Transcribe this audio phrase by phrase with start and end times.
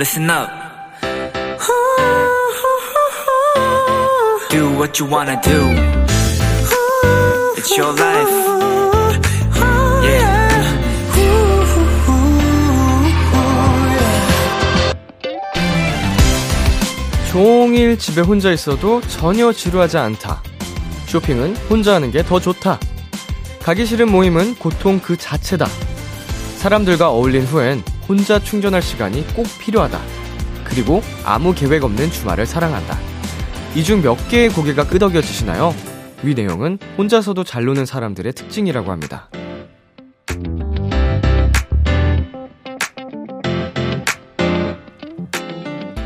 [0.00, 0.48] listen up.
[4.48, 5.60] Do what you wanna do.
[7.58, 8.30] It's your life.
[10.02, 10.40] Yeah.
[17.30, 20.42] 종일 집에 혼자 있어도 전혀 지루하지 않다.
[21.08, 22.80] 쇼핑은 혼자 하는 게 더 좋다.
[23.62, 25.66] 가기 싫은 모임은 고통 그 자체다.
[26.56, 30.00] 사람들과 어울린 후엔 혼자 충전할 시간이 꼭 필요하다.
[30.64, 32.98] 그리고 아무 계획 없는 주말을 사랑한다.
[33.76, 35.72] 이 중 몇 개의 고개가 끄덕여지시나요?
[36.24, 39.30] 위 내용은 혼자서도 잘 노는 사람들의 특징이라고 합니다.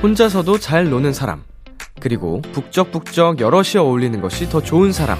[0.02, 1.42] 혼자서도 잘 노는 사람,
[2.00, 5.18] 그리고 북적북적 여럿이 어울리는 것이 더 좋은 사람.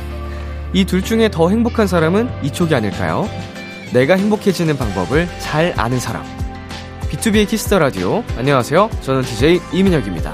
[0.75, 3.29] 이 둘 중에 더 행복한 사람은 이쪽이 아닐까요?
[3.93, 6.25] 내가 행복해지는 방법을 잘 아는 사람.
[7.15, 8.25] B2B의 키스터 라디오.
[8.37, 8.91] 안녕하세요.
[9.03, 10.33] 저는 DJ 이민혁입니다.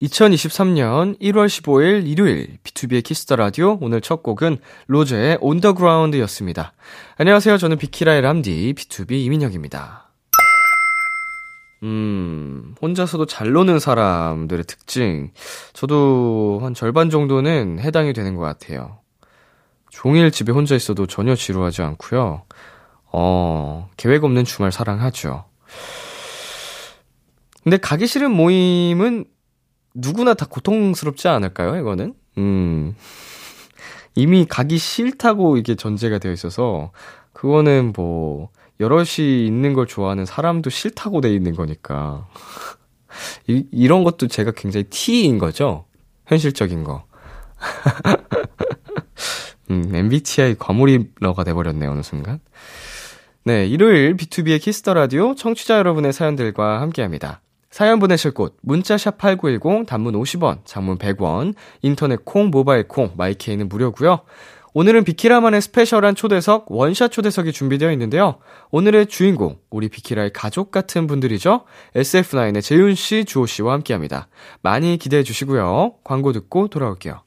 [0.00, 6.72] 2023년 1월 15일 일요일 B2B의 키스터 라디오 오늘 첫 곡은 로제의 On The Ground였습니다.
[7.16, 7.58] 안녕하세요.
[7.58, 10.08] 저는 비키라의 람디 BTOB 이민혁입니다.
[11.82, 15.32] 음, 혼자서도 잘 노는 사람들의 특징.
[15.72, 19.00] 저도 한 절반 정도는 해당이 되는 것 같아요.
[19.90, 22.45] 종일 집에 혼자 있어도 전혀 지루하지 않고요.
[23.18, 25.46] 어, 계획 없는 주말 사랑하죠.
[27.64, 29.24] 근데 가기 싫은 모임은
[29.94, 32.12] 누구나 다 고통스럽지 않을까요, 이거는?
[32.36, 32.94] 음.
[34.14, 36.92] 이미 가기 싫다고 이게 전제가 되어 있어서,
[37.32, 38.50] 그거는 뭐,
[38.80, 42.28] 여럿이 있는 걸 좋아하는 사람도 싫다고 돼 있는 거니까.
[43.48, 45.86] 이, 이런 것도 제가 굉장히 T인 거죠?
[46.26, 47.06] 현실적인 거.
[49.70, 52.40] 음, MBTI 과몰입러가 돼버렸네요, 어느 순간.
[53.46, 57.42] 네, 일요일 B2B의 키스터 라디오 청취자 여러분의 사연들과 함께 합니다.
[57.70, 64.22] 사연 보내실 곳, 문자샵 8910, 단문 50원, 장문 100원, 인터넷 콩, 모바일 콩, 마이케이는 무료고요
[64.74, 68.38] 오늘은 비키라만의 special한 초대석, one shot 초대석이 준비되어 있는데요.
[68.72, 71.66] 오늘의 주인공, 우리 비키라의 가족 같은 분들이죠.
[71.94, 74.26] SF9의 재윤 씨, 주호 씨와 함께 합니다.
[74.60, 75.94] 많이 기대해 주시고요.
[76.02, 77.22] 광고 듣고 돌아올게요.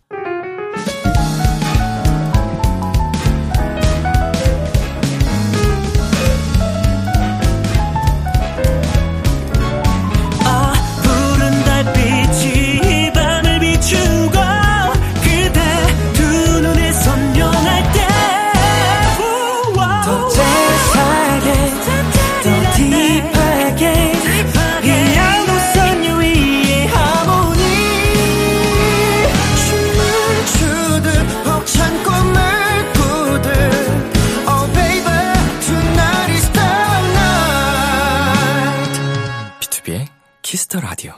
[40.69, 41.13] Kiss the Radio.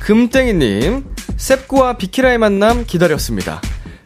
[0.00, 1.04] 금땡이님,
[1.36, 3.60] 셉구와 비키라의 만남 기다렸습니다.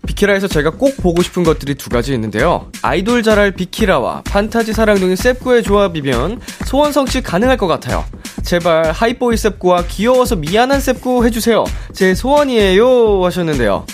[0.07, 2.71] 비키라에서 제가 꼭 보고 싶은 것들이 두 가지 있는데요.
[2.83, 8.05] 아이돌 잘알 비키라와 판타지 사랑둥이 셉구의 조합이면 소원 성취 가능할 것 같아요.
[8.43, 11.65] 제발 Hype Boy 셉구와 귀여워서 미안한 셉구 해주세요.
[11.93, 13.85] 제 소원이에요 하셨는데요.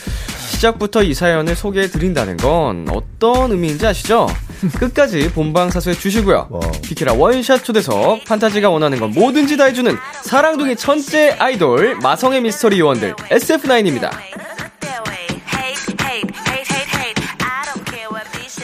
[0.46, 4.26] 시작부터 이 사연을 소개해 드린다는 건 어떤 의미인지 아시죠?
[4.78, 6.46] 끝까지 본방 사수해 주시고요.
[6.50, 6.60] 와.
[6.82, 13.14] 비키라 원샷 초대석 판타지가 원하는 건 뭐든지 다 해주는 사랑둥이 천재 아이돌 마성의 미스터리 요원들
[13.14, 14.10] SF9입니다.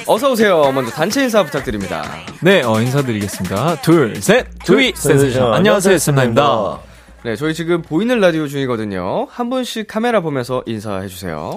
[0.07, 0.73] 어서 오세요.
[0.73, 2.05] 먼저 단체 인사 부탁드립니다.
[2.41, 3.77] 네, 어, 인사드리겠습니다.
[3.83, 5.55] 둘, 셋, 두이 센세션.
[5.55, 6.92] 안녕하세요, SF9입니다.
[7.25, 9.29] 네, 저희 지금 보이는 라디오 중이거든요.
[9.31, 11.55] 한 분씩 카메라 보면서 인사해 주세요.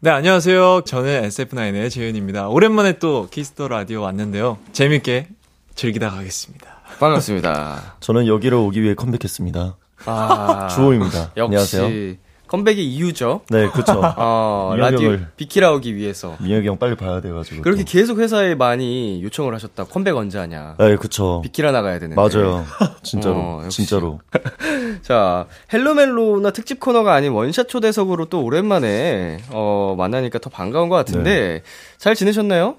[0.00, 0.82] 네, 안녕하세요.
[0.86, 2.48] 저는 SF9의 재윤입니다.
[2.48, 4.56] 오랜만에 또 Kiss the Radio 왔는데요.
[4.72, 5.28] 재밌게
[5.74, 6.80] 즐기다 가겠습니다.
[7.00, 7.96] 반갑습니다.
[8.00, 9.76] 저는 여기로 오기 위해 컴백했습니다.
[10.06, 11.32] 아, 주호입니다.
[11.36, 12.14] 역시 안녕하세요.
[12.54, 13.40] 컴백의 이유죠.
[13.50, 14.00] 네, 그렇죠.
[14.16, 16.36] 어, 라디오 비키라 오기 위해서.
[16.40, 17.62] 민혁이 형 빨리 봐야 돼가지고.
[17.62, 17.90] 그렇게 또.
[17.90, 19.84] 계속 회사에 많이 요청을 하셨다.
[19.84, 20.76] 컴백 언제 하냐.
[20.78, 21.40] 네, 그렇죠.
[21.42, 22.14] 비키라 나가야 되는데.
[22.14, 22.64] 맞아요.
[23.02, 23.34] 진짜로.
[23.36, 24.20] 어, 진짜로.
[25.02, 30.94] 자, 헬로멜로나 특집 코너가 아닌 one shot 초대석으로 또 오랜만에 어, 만나니까 더 반가운 것
[30.94, 31.62] 같은데 네.
[31.98, 32.76] 잘 지내셨나요?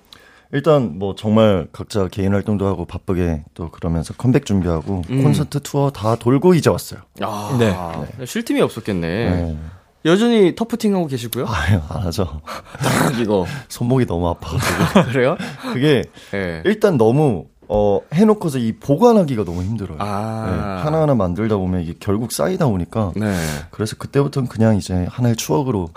[0.51, 5.23] 일단 뭐 정말 각자 개인 활동도 하고 바쁘게 또 그러면서 컴백 준비하고 음.
[5.23, 7.01] 콘서트 투어 다 돌고 이제 왔어요.
[7.21, 7.75] 아, 네.
[8.17, 8.25] 네.
[8.25, 9.07] 쉴 틈이 없었겠네.
[9.07, 9.57] 네.
[10.05, 11.45] 여전히 tufting 하고 계시고요?
[11.47, 12.41] 아유, 안 하죠.
[13.19, 13.45] 이거.
[13.69, 15.11] 손목이 너무 아파가지고.
[15.11, 15.35] 그래요?
[15.73, 16.61] 그게, 네.
[16.63, 19.97] 일단 너무 어, 해놓고서 이 보관하기가 너무 힘들어요.
[19.99, 20.45] 아.
[20.47, 23.13] 네, 하나하나 만들다 보면 이게 결국 쌓이다 보니까.
[23.15, 23.35] 네.
[23.71, 25.89] 그래서 그때부터는 그냥 이제 하나의 추억으로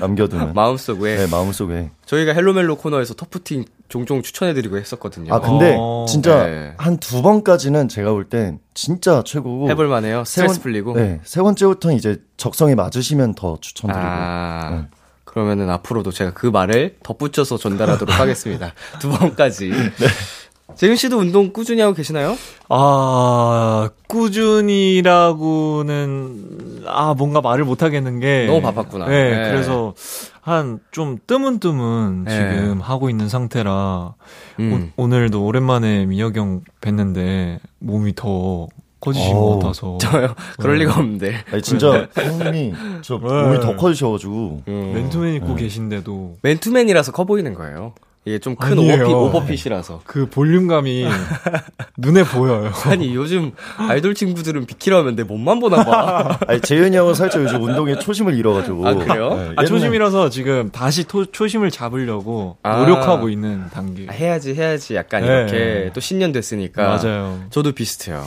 [0.00, 0.54] 남겨두는.
[0.54, 1.90] 마음속에 네, 마음속에.
[2.04, 5.32] 저희가 헬로멜로 코너에서 터프팅 종종 추천해드리고 했었거든요.
[5.34, 6.06] 아, 근데 어.
[6.08, 6.72] 진짜 네.
[6.78, 9.68] 한두 번까지는 제가 볼 땐 진짜 최고고.
[9.70, 10.24] 해볼만해요.
[10.24, 10.94] 세 스트레스 번- 풀리고.
[10.94, 11.20] 네.
[11.24, 14.02] 세 번째부터는 이제 적성에 맞으시면 더 추천드리고.
[14.04, 14.68] 아.
[14.70, 14.86] 네.
[15.24, 18.72] 그러면은 앞으로도 제가 그 말을 덧붙여서 전달하도록 하겠습니다.
[18.98, 19.68] 두 번까지.
[19.70, 19.76] 네.
[20.74, 22.36] 재윤 씨도 운동 꾸준히 하고 계시나요?
[22.68, 28.46] 아, 꾸준히라고는, 아, 뭔가 말을 못 하겠는 게.
[28.46, 29.06] 너무 바빴구나.
[29.06, 29.50] 네, 네.
[29.52, 29.94] 그래서
[30.46, 32.30] 한 좀 뜨문뜨문 네.
[32.60, 34.14] 지금 하고 있는 상태라,
[34.60, 34.92] 음.
[34.96, 38.68] 오, 늘도 오랜만에 민혁이 형 뵀는데, 몸이 더
[39.00, 39.98] 커지신 어우, 것 같아서.
[39.98, 40.34] 저요?
[40.58, 40.84] 그럴 네.
[40.84, 41.34] 리가 없는데.
[41.52, 42.72] 아니, 진짜 형님이
[43.02, 44.62] 저 몸이 더 커지셔가지고.
[44.68, 44.92] 음.
[44.94, 47.92] 맨투맨 입고 계신데도, 맨투맨이라서 커 보이는 거예요.
[48.26, 48.76] 이게 좀 큰.
[48.76, 50.00] 오버핏, 오버핏이라서.
[50.04, 51.06] 그 볼륨감이
[51.96, 52.72] 눈에 보여요.
[52.86, 56.38] 아니, 요즘 아이돌 친구들은 비키라 하면 내 몸만 보나 봐.
[56.48, 58.86] 아니, 재현이 형은 살짝 요즘 운동에 초심을 잃어가지고.
[58.88, 59.28] 아, 그래요?
[59.30, 62.78] 네, 아, 옛날- 초심이라서 지금 다시 토, 초심을 잡으려고 아.
[62.78, 64.06] 노력하고 있는 단계.
[64.08, 64.96] 아, 해야지, 해야지.
[64.96, 65.28] 약간 네.
[65.28, 66.84] 이렇게 또 신년 됐으니까.
[66.84, 67.44] 맞아요.
[67.50, 68.24] 저도 비슷해요.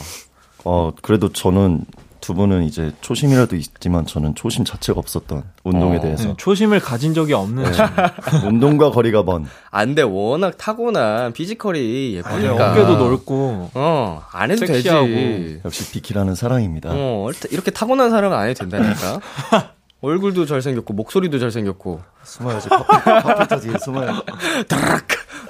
[0.64, 1.82] 어, 그래도 저는
[2.20, 6.00] 두 분은 이제 초심이라도 있지만 저는 초심 자체가 없었던 운동에 어.
[6.00, 6.28] 대해서.
[6.28, 7.64] 네, 초심을 가진 적이 없는
[8.46, 9.46] 운동과 거리가 먼.
[9.70, 12.72] 안 돼, 워낙 타고난 피지컬이 예쁘니까.
[12.72, 15.06] 어깨도 넓고 어, 안 해도 섹시하고.
[15.06, 15.60] 되지.
[15.64, 16.90] 역시 비키라는 사랑입니다.
[16.92, 19.20] 어, 이렇게 타고난 사람은 안 해도 된다니까.
[20.02, 22.00] 얼굴도 잘생겼고, 목소리도 잘생겼고.
[22.24, 22.68] 숨어야지.
[22.70, 24.20] 컴퓨터 뒤에 숨어야지.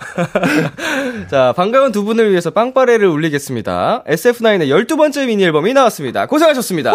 [1.31, 4.05] 자, 반가운 두 분을 위해서 빵빠레를 울리겠습니다.
[4.07, 6.27] SF9의 12번째 미니 앨범이 나왔습니다.
[6.27, 6.93] 고생하셨습니다.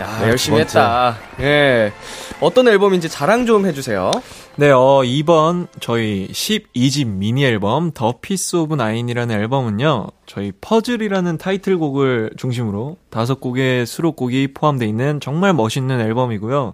[0.02, 0.60] 야, 네, 열심히.
[0.60, 1.18] 했다.
[1.40, 1.92] 예.
[2.40, 4.12] 어떤 앨범인지 자랑 좀 해주세요.
[4.56, 10.08] 네, 어, 이번 저희 12집 미니 앨범 THE PIECE OF9이라는 앨범은요.
[10.26, 16.74] 저희 퍼즐이라는 타이틀곡을 중심으로 다섯 곡의 수록곡이 포함되어 있는 정말 멋있는 앨범이고요.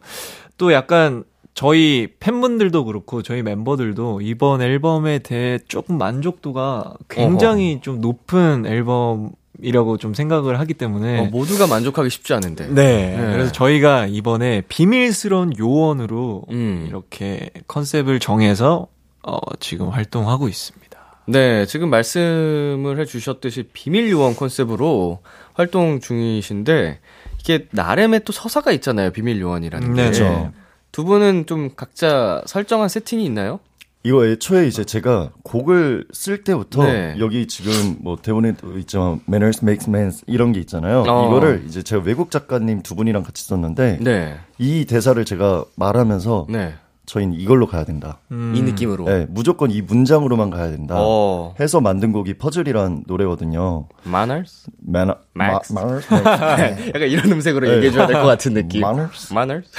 [0.57, 1.23] 또 약간
[1.53, 10.13] 저희 팬분들도 그렇고 저희 멤버들도 이번 앨범에 대해 조금 만족도가 굉장히 좀 높은 앨범이라고 좀
[10.13, 12.67] 생각을 하기 때문에 어, 모두가 만족하기 쉽지 않은데.
[12.67, 13.15] 네.
[13.15, 13.31] 네.
[13.31, 16.85] 그래서 저희가 이번에 비밀스러운 요원으로 음.
[16.89, 18.87] 이렇게 컨셉을 정해서
[19.23, 20.85] 어, 지금 활동하고 있습니다.
[21.27, 25.19] 네, 지금 말씀을 해주셨듯이 비밀 요원 컨셉으로
[25.53, 26.99] 활동 중이신데,
[27.45, 30.01] 이게 나름의 또 서사가 있잖아요, 비밀 요원이라는 게.
[30.01, 30.51] 네, 그렇죠.
[30.91, 33.59] 두 분은 좀 각자 설정한 세팅이 있나요?
[34.03, 37.15] 이거 애초에 이제 제가 곡을 쓸 때부터 네.
[37.19, 41.03] 여기 지금 뭐 대본에도 있지만 manners makes men 이런 게 있잖아요.
[41.07, 41.27] 어.
[41.27, 46.75] 이거를 이제 제가 외국 작가님 두 분이랑 같이 썼는데 네, 이 대사를 제가 말하면서 네.
[47.05, 48.19] 저희는 이걸로 가야 된다.
[48.31, 49.05] 이 느낌으로.
[49.05, 50.95] 네, 무조건 이 문장으로만 가야 된다.
[50.97, 53.87] 어, 해서 만든 곡이 퍼즐이란 노래거든요.
[54.05, 54.67] manners?
[54.87, 55.71] Man, Max.
[55.73, 57.75] ma, manners makes 약간 이런 음색으로 네.
[57.77, 58.83] 얘기해줘야 될 것 같은 느낌.
[58.83, 59.71] manners manners?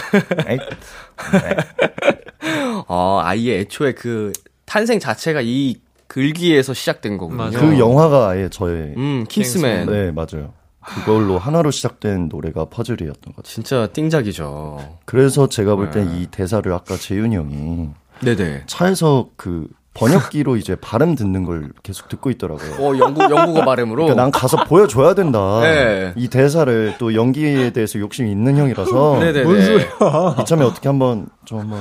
[2.89, 4.33] 어, 아예 애초에 그
[4.65, 5.77] 탄생 자체가 이
[6.09, 7.37] 글귀에서 시작된 거군요.
[7.51, 7.59] 맞아요.
[7.59, 9.87] 그 영화가 아예 저의 음, 킹스맨.
[9.91, 10.53] 네 맞아요.
[10.87, 13.43] 그걸로 하나로 시작된 노래가 퍼즐이었던 것 같아요.
[13.45, 14.99] 진짜 띵작이죠.
[15.05, 16.21] 그래서 제가 볼땐 네.
[16.21, 17.89] 이 대사를 아까 재윤이 형이
[18.23, 18.63] 네네.
[18.67, 22.75] 차에서 그 번역기로 이제 발음 듣는 걸 계속 듣고 있더라고요.
[22.75, 24.05] 어, 영국, 영국어 발음으로.
[24.05, 25.61] 그러니까 난 가서 보여줘야 된다.
[25.63, 26.13] 네.
[26.17, 29.45] 이 대사를 또 연기에 대해서 욕심이 있는 형이라서 네네네.
[29.45, 30.37] 뭔 소리야?
[30.41, 31.81] 이참에 어떻게 한번 좀 한번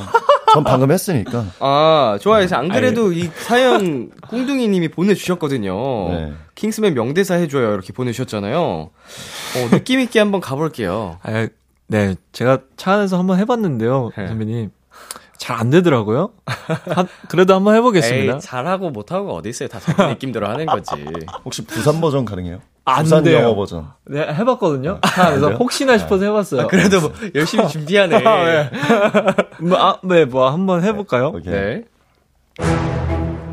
[0.54, 2.48] 전 방금 했으니까 아, 좋아요.
[2.52, 6.08] 안 그래도 이 사연 꿍둥이님이 보내주셨거든요.
[6.10, 6.34] 네.
[6.56, 7.74] 킹스맨 명대사 해줘요.
[7.74, 8.60] 이렇게 보내주셨잖아요.
[8.62, 8.90] 어,
[9.72, 11.20] 느낌있게 한번 가볼게요.
[11.24, 11.48] 아,
[11.88, 14.28] 네, 제가 차 안에서 한번 해봤는데요, 네.
[14.28, 14.72] 선배님.
[15.38, 16.32] 잘 안 되더라고요.
[16.46, 18.34] 한- 그래도 한번 해보겠습니다.
[18.36, 19.68] 에이, 잘하고 못하고 어디 있어요.
[19.68, 20.92] 다 자기 느낌대로 하는 거지.
[21.44, 22.62] 혹시 부산 버전 가능해요?
[22.86, 23.40] 안 부산 돼요.
[23.40, 23.88] 영어 버전.
[24.06, 25.02] 네, 해봤거든요.
[25.06, 26.62] 차 안에서 혹시나 싶어서 해봤어요.
[26.62, 28.24] 아, 그래도 뭐 열심히 준비하네.
[29.60, 31.28] 뭐, 아, 네, 뭐 한번 해볼까요?
[31.36, 31.54] 오케이.
[31.54, 31.84] 네.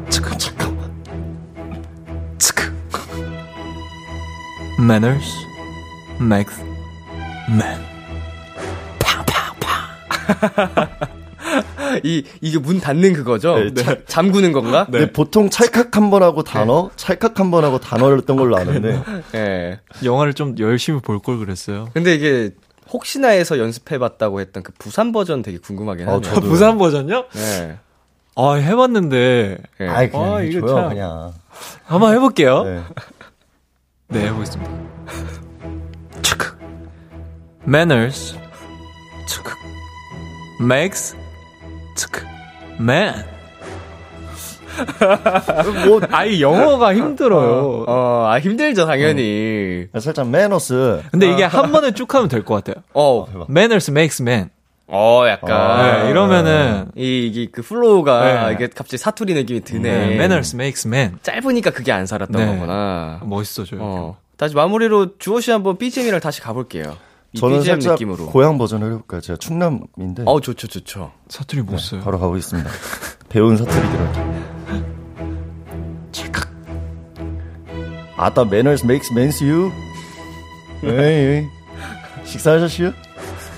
[0.08, 0.92] 잠깐, 잠깐만.
[2.38, 2.71] 스크.
[4.82, 5.46] Manners
[6.20, 6.60] makes
[7.48, 7.80] man.
[12.04, 13.56] 이, 이게 문 닫는 그거죠?
[13.58, 14.86] 네, 차- 잠그는 건가?
[14.90, 19.02] 근데 보통 찰칵 한 번 하고 단어, 찰칵 한 번 하고 단어를 했던 걸로 아는데
[19.34, 19.80] 예.
[20.04, 21.88] 영화를 좀 열심히 볼 걸 그랬어요.
[21.92, 22.50] 근데 이게
[22.90, 26.22] 혹시나 해서 연습해봤다고 했던 그 부산 버전 되게 궁금하긴 어, 하네요.
[26.34, 26.48] 저도.
[26.48, 27.24] 부산 버전요?
[27.32, 27.76] 네.
[28.36, 29.58] 아, 해봤는데.
[29.80, 29.86] 예.
[29.88, 30.88] 아이 그냥 아, 이거 참.
[30.90, 31.32] 그냥.
[31.84, 32.84] 한번 해볼게요.
[34.12, 34.20] 네.
[34.20, 34.70] 네, 해보겠습니다.
[36.22, 36.56] 체크.
[37.66, 38.36] Manners.
[39.26, 39.52] 체크.
[40.60, 41.16] Makes.
[41.96, 42.24] 체크.
[42.80, 43.24] Man.
[45.86, 47.84] 뭐 아이 영어가 힘들어요.
[47.86, 49.86] 어, 아, 힘들죠, 당연히.
[49.98, 51.02] 살짝 manners.
[51.10, 52.82] 근데 이게 한 번에 쭉 하면 될 것 같아요.
[52.94, 54.48] 어, Manners makes man.
[54.88, 56.02] 어, 약간.
[56.04, 58.54] 네, 이러면은 이, 이게 그 flow가 네.
[58.54, 59.80] 이게 갑자기 사투리 느낌이 드네.
[59.80, 61.18] 네, Manners makes man.
[61.22, 62.46] 짧으니까 그게 안 살았던 네.
[62.54, 63.20] 거구나.
[63.24, 63.80] 멋있어져요.
[63.82, 64.16] 어.
[64.36, 66.96] 다시 마무리로 주호 씨 한번 BGM이랑 다시 가볼게요.
[67.32, 68.26] 이 저는 BGM 살짝 느낌으로.
[68.26, 69.20] 고향 버전을 해볼까요?
[69.22, 70.24] 제가 충남인데.
[70.26, 71.12] 어, 좋죠, 좋죠.
[71.28, 72.02] 사투리 못 써요.
[72.02, 72.68] 바로 가보겠습니다.
[73.30, 74.08] 배운 사투리들을.
[76.12, 76.50] 칠칵.
[78.16, 79.72] 아따 manners makes men's you.
[80.84, 81.46] 에이,
[82.24, 82.92] 식사하셨어요?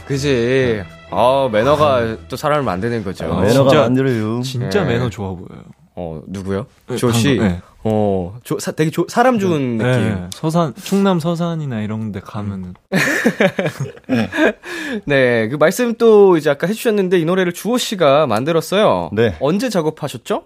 [0.07, 0.85] 그지.
[1.17, 3.25] 아, 매너가 또 사람을 만드는 거죠.
[3.27, 4.43] 아, 매너가 진짜- 만들어요.
[4.43, 4.95] 진짜 네.
[4.95, 5.63] 매너 좋아 보여요.
[5.97, 6.67] 어, 누구요?
[6.89, 7.37] 네, 주호 씨.
[7.37, 7.63] 방금, 네.
[7.85, 9.93] 어, 조, 사, 되게 조, 사람 좋은 느낌.
[9.93, 12.75] 네, 서산, 충남 서산이나 이런 데 가면은.
[15.07, 19.11] 네, 그 말씀 또 이제 아까 해주셨는데 이 노래를 주호 씨가 만들었어요.
[19.13, 19.37] 네.
[19.41, 20.45] 언제 작업하셨죠?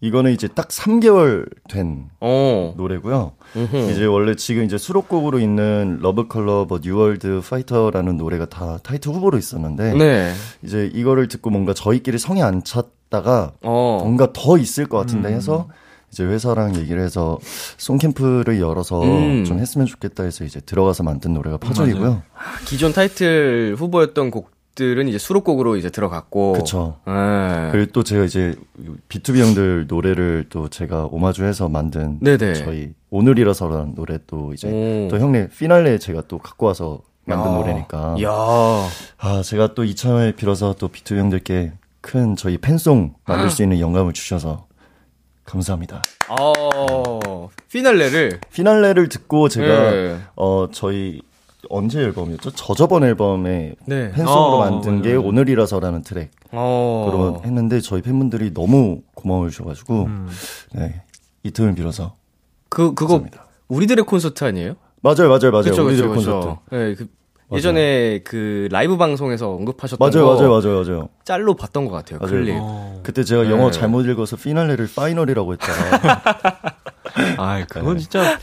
[0.00, 2.72] 이거는 이제 딱 3개월 된 어.
[2.76, 3.32] 노래고요.
[3.56, 3.90] 음흠.
[3.90, 9.12] 이제 원래 지금 이제 수록곡으로 있는 Love Colour 뭐 New World Fighter라는 노래가 다 타이틀
[9.12, 10.32] 후보로 있었는데 네.
[10.62, 13.98] 이제 이거를 듣고 뭔가 저희끼리 성이 안 찼다가 어.
[14.02, 15.68] 뭔가 더 있을 것 같은데 해서
[16.12, 17.38] 이제 회사랑 얘기를 해서
[17.78, 19.44] 송캠프를 열어서 음.
[19.44, 22.22] 좀 했으면 좋겠다 해서 이제 들어가서 만든 노래가 퍼즐이고요.
[22.66, 26.52] 기존 타이틀 후보였던 곡 들은 이제 수록곡으로 이제 들어갔고.
[26.52, 27.00] 그쵸.
[27.04, 27.68] 네.
[27.72, 28.54] 그리고 또 제가 이제
[29.08, 32.54] B2B 형들 노래를 또 제가 오마주해서 만든 네네.
[32.54, 35.08] 저희 오늘이라서라는 노래 또 이제 오.
[35.10, 37.54] 또 형네 피날레 제가 또 갖고 와서 만든 야.
[37.56, 38.30] 노래니까 이야.
[38.30, 44.12] 아 제가 또 이참에 빌어서 또 B2B 형들께 큰 저희 팬송 만들 수 있는 영감을
[44.12, 44.68] 주셔서
[45.44, 46.02] 감사합니다.
[46.28, 47.48] 어.
[47.72, 48.40] 피날레를.
[48.52, 50.18] 피날레를 듣고 제가 네.
[50.36, 51.20] 어 저희
[51.70, 52.50] 언제 앨범이었죠?
[52.52, 54.10] 저저번 앨범에 네.
[54.12, 55.26] 팬송으로 어, 만든 게 맞아요.
[55.28, 57.40] 오늘이라서라는 트랙으로 어.
[57.44, 60.28] 했는데 저희 팬분들이 너무 고마워 주셔가지고 음.
[60.74, 61.02] 네,
[61.42, 62.16] 이 틈을 빌어서
[62.68, 63.46] 그, 그거, 감사합니다.
[63.68, 64.74] 우리들의 콘서트 아니에요?
[65.02, 65.64] 맞아요, 맞아요, 맞아요.
[65.64, 66.46] 그쵸, 우리들 그쵸, 콘서트.
[66.46, 66.58] 그쵸.
[66.70, 67.06] 네, 그,
[67.52, 71.08] 예전에 그 라이브 방송에서 언급하셨던 맞아요, 거 맞아요, 맞아요, 맞아요.
[71.24, 72.18] 짤로 봤던 것 같아요.
[72.18, 72.32] 맞아요.
[72.32, 72.54] 클립.
[72.58, 73.00] 어.
[73.02, 73.50] 그때 제가 네.
[73.50, 75.90] 영어 잘못 읽어서 피날레를 final이라고 했잖아요.
[77.38, 78.38] 아이, 그건 진짜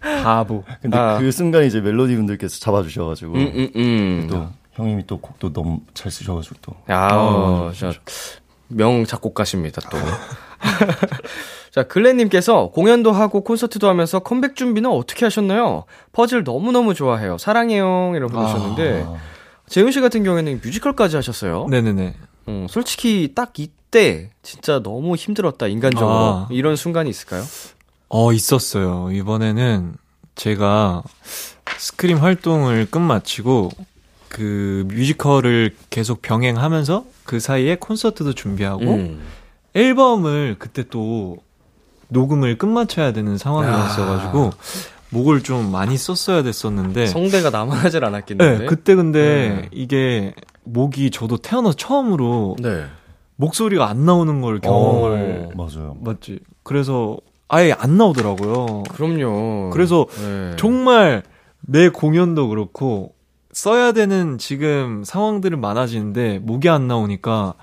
[0.00, 0.64] 바보.
[0.80, 1.18] 근데 아.
[1.18, 4.26] 그 순간 이제 멜로디 분들께서 잡아주셔가지고 음, 음, 음.
[4.30, 7.92] 또 형님이 또 곡도 너무 잘 쓰셔가지고 또 야, 어, 저,
[8.68, 9.96] 명 작곡가십니다, 또.
[11.70, 15.84] 자, 글렌님께서 공연도 하고 콘서트도 하면서 컴백 준비는 어떻게 하셨나요?
[16.12, 17.38] 퍼즐 너무너무 좋아해요.
[17.38, 18.12] 사랑해요.
[18.14, 19.16] 이라고 보내셨는데, 아,
[19.68, 21.66] 재훈 씨 같은 경우에는 뮤지컬까지 하셨어요.
[21.70, 22.14] 네네네.
[22.48, 26.10] 음, 솔직히 딱 이때 진짜 너무 힘들었다, 인간적으로.
[26.10, 26.48] 아.
[26.50, 27.42] 이런 순간이 있을까요?
[28.08, 29.10] 어, 있었어요.
[29.12, 29.94] 이번에는
[30.34, 31.02] 제가
[31.78, 33.70] 스크림 활동을 끝마치고
[34.28, 39.20] 그 뮤지컬을 계속 병행하면서 그 사이에 콘서트도 준비하고 음.
[39.74, 41.38] 앨범을 그때 또
[42.08, 44.52] 녹음을 끝마쳐야 되는 상황이었어가지고
[45.10, 48.58] 목을 좀 많이 썼어야 됐었는데 성대가 남아나질 않았겠는데.
[48.58, 49.20] 네, 그때 근데
[49.62, 49.68] 네.
[49.72, 50.34] 이게
[50.64, 52.84] 목이 저도 태어나서 처음으로 네.
[53.36, 55.56] 목소리가 안 나오는 걸 경험을 어.
[55.56, 55.96] 맞아요.
[56.00, 56.40] 맞지.
[56.62, 58.84] 그래서 아예 안 나오더라고요.
[58.90, 59.70] 그럼요.
[59.70, 60.56] 그래서 네.
[60.58, 61.22] 정말
[61.60, 63.14] 매 공연도 그렇고
[63.52, 67.54] 써야 되는 지금 상황들은 많아지는데 목이 안 나오니까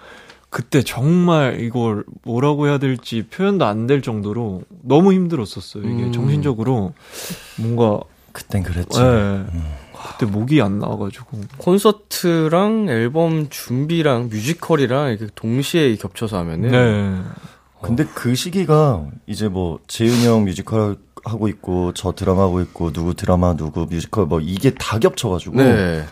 [0.49, 5.83] 그때 정말 이걸 뭐라고 해야 될지 표현도 안 될 정도로 너무 힘들었었어요.
[5.83, 6.11] 이게 음.
[6.11, 6.93] 정신적으로
[7.59, 7.99] 뭔가
[8.31, 8.99] 그땐 그랬지.
[8.99, 9.45] 예.
[9.93, 17.21] 그때 목이 안 나와가지고 콘서트랑 앨범 준비랑 뮤지컬이랑 이렇게 동시에 겹쳐서 하면은 네.
[17.85, 23.13] 근데 그 시기가 이제 뭐 재윤이 형 뮤지컬 하고 있고 저 드라마 하고 있고 누구
[23.13, 26.05] 드라마 누구 뮤지컬 뭐 이게 다 겹쳐가지고 네.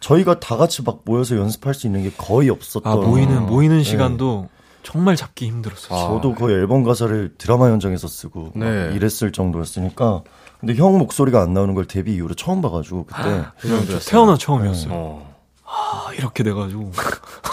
[0.00, 2.92] 저희가 다 같이 막 모여서 연습할 수 있는 게 거의 없었던.
[2.92, 3.82] 아 모이는 모이는 네.
[3.82, 4.48] 시간도
[4.82, 5.98] 정말 잡기 힘들었어요.
[5.98, 6.08] 아.
[6.08, 8.92] 저도 거의 앨범 가사를 드라마 현장에서 쓰고 막 네.
[8.94, 10.22] 이랬을 정도였으니까.
[10.60, 13.44] 근데 형 목소리가 안 나오는 걸 데뷔 이후로 처음 봐가지고 그때
[13.88, 14.92] 저 태어나 처음이었어요.
[14.92, 15.35] 어.
[15.68, 16.92] 아, 이렇게 돼가지고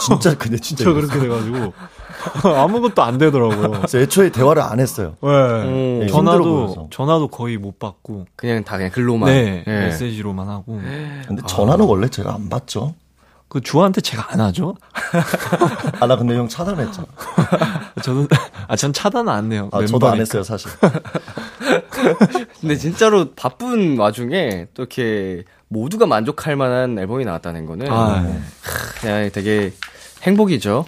[0.00, 1.72] 진짜 근데 진짜 진짜 그렇게 돼가지고
[2.56, 3.70] 아무것도 안 되더라고요.
[3.72, 5.16] 그래서 애초에 대화를 안 했어요.
[5.20, 5.28] 네.
[5.28, 6.88] 음, 힘들어 전화도.
[6.90, 9.28] 전화도 거의 못 받고 그냥 다 그냥 글로만.
[9.28, 9.70] 네, 예.
[9.70, 10.80] 메시지로만 하고
[11.26, 12.94] 근데 전화는 원래 제가 안 받죠.
[13.48, 14.74] 그 주한테 제가 안 하죠.
[16.00, 17.06] 아 나 근데 형 차단했잖아.
[18.02, 18.26] 저는
[18.68, 19.68] 아 전 차단 안 해요.
[19.72, 20.20] 아 저도 안 멤버니까.
[20.20, 20.70] 했어요 사실.
[22.60, 25.44] 근데 진짜로 바쁜 와중에 또 이렇게
[25.74, 28.38] 모두가 만족할 만한 앨범이 나왔다는 거는 아, 네.
[29.00, 29.72] 그냥 되게
[30.22, 30.86] 행복이죠.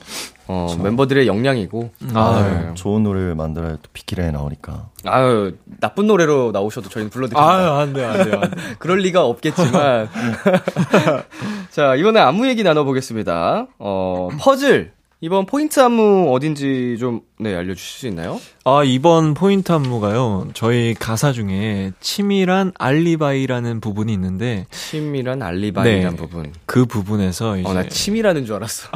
[0.49, 1.91] 어, 멤버들의 역량이고.
[2.15, 2.75] 아, 네.
[2.75, 4.91] 좋은 노래를 만들어야 또 비키라에 나오니까.
[5.05, 7.53] 아유, 나쁜 노래로 나오셔도 저희는 불러드립니다.
[7.53, 8.41] 아유 안 돼요 안 돼요.
[8.41, 8.61] 안 돼요.
[8.79, 10.09] 그럴 리가 없겠지만.
[11.71, 13.67] 자, 이번에 안무 얘기 나눠보겠습니다.
[13.79, 14.93] 어, 퍼즐.
[15.23, 18.39] 이번 포인트 안무 어딘지 좀, 네, 알려주실 수 있나요?
[18.65, 20.49] 아, 이번 포인트 안무가요.
[20.53, 26.17] 저희 가사 중에 치밀한 알리바이라는 부분이 있는데 치밀한 알리바이란 네.
[26.17, 26.53] 부분.
[26.67, 28.91] 그 부분에서 이제 어, 나 치밀하는 줄 알았어.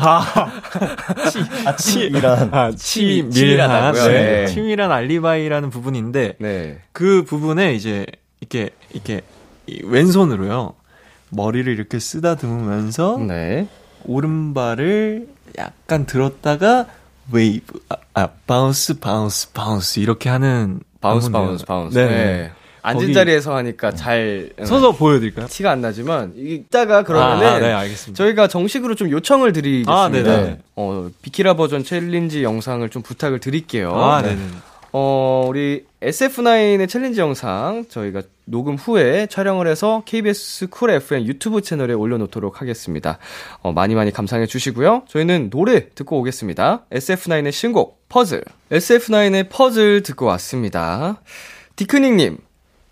[1.65, 2.77] 아침이란 아, 치밀하다고요?
[2.77, 4.23] 치밀한 네.
[4.43, 4.47] 네.
[4.47, 6.81] 치밀한 알리바이라는 부분인데 네.
[6.93, 8.05] 그 부분에 이제
[8.41, 9.23] 이렇게 이렇게
[9.67, 10.75] 이 왼손으로요.
[11.31, 13.69] 머리를 이렇게 쓰다듬으면서 네.
[14.05, 15.29] 오른발을
[15.59, 16.87] 약간 들었다가
[17.33, 21.31] 웨이브 아, 아 bounce bounce bounce 이렇게 하는 bounce.
[21.31, 21.97] bounce, bounce.
[21.99, 22.07] 네.
[22.09, 22.53] 네.
[22.83, 24.51] 앉은 거기- 자리에서 하니까 잘.
[24.59, 25.47] 응, 서서 보여드릴까요?
[25.49, 27.47] 티가 안 나지만, 이따가 그러면은.
[27.47, 28.17] 아, 아, 네 알겠습니다.
[28.25, 29.93] 저희가 정식으로 좀 요청을 드리겠습니다.
[29.93, 30.59] 아, 네네.
[30.77, 33.95] 어, 비키라 버전 challenge 영상을 좀 부탁을 드릴게요.
[33.95, 34.41] 아 네네.
[34.93, 41.95] 어, 우리 SF9의 challenge 영상 저희가 녹음 후에 촬영을 해서 KBS Cool FM 유튜브 채널에
[41.95, 43.19] 올려놓도록 하겠습니다.
[43.63, 45.05] 어, 많이 많이 감상해 주시고요.
[45.07, 46.87] 저희는 노래 듣고 오겠습니다.
[46.91, 48.43] SF9의 신곡 퍼즐.
[48.71, 51.23] SF9의 퍼즐 듣고 왔습니다.
[51.77, 52.39] 디크닝님,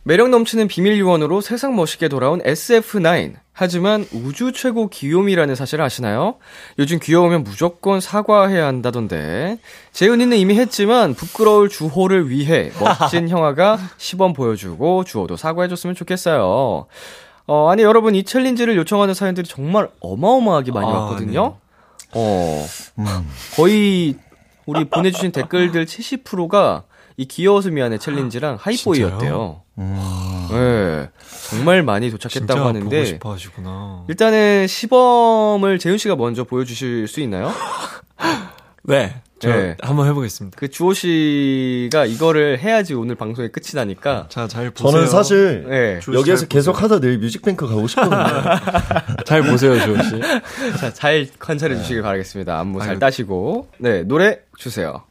[0.09, 3.35] 매력 넘치는 비밀 요원으로 세상 멋있게 돌아온 SF9.
[3.53, 6.37] 하지만 우주 최고 귀요미라는 사실을 아시나요?
[6.79, 9.59] 요즘 귀여우면 무조건 사과해야 한다던데.
[9.93, 16.87] 재은이는 이미 했지만 부끄러울 주호를 위해 멋진 형아가 시범 보여주고 주호도 사과해줬으면 좋겠어요.
[17.47, 21.59] 어, 아니 여러분 이 챌린지를 요청하는 사연들이 정말 어마어마하게 많이 아, 왔거든요.
[22.15, 22.67] 어,
[23.57, 24.17] 거의
[24.65, 26.85] 우리 보내주신 댓글들 70%가
[27.19, 29.63] 이 귀여워서 미안해 챌린지랑 하이보이였대요.
[29.77, 31.11] 네,
[31.51, 34.05] 정말 많이 도착했다고 하는데 싶어 하시구나.
[34.09, 37.53] 일단은 시범을 재훈 씨가 먼저 보여주실 수 있나요?
[38.85, 39.21] 네.
[39.41, 39.77] 저 네.
[39.81, 40.57] 한번 해보겠습니다.
[40.59, 44.27] 그 주호 씨가 이거를 해야지 오늘 방송이 끝이 나니까.
[44.29, 44.91] 자, 잘 보세요.
[44.91, 46.01] 저는 사실 네.
[46.13, 48.25] 여기에서 잘 계속 하다 내일 뮤직뱅크 가고 싶거든요.
[49.27, 50.21] 잘 보세요, 조씨
[50.81, 52.59] 자, 잘 관찰해 주시길 바라겠습니다.
[52.59, 53.69] 안무 잘 따시고.
[53.79, 55.03] 네, 노래 주세요.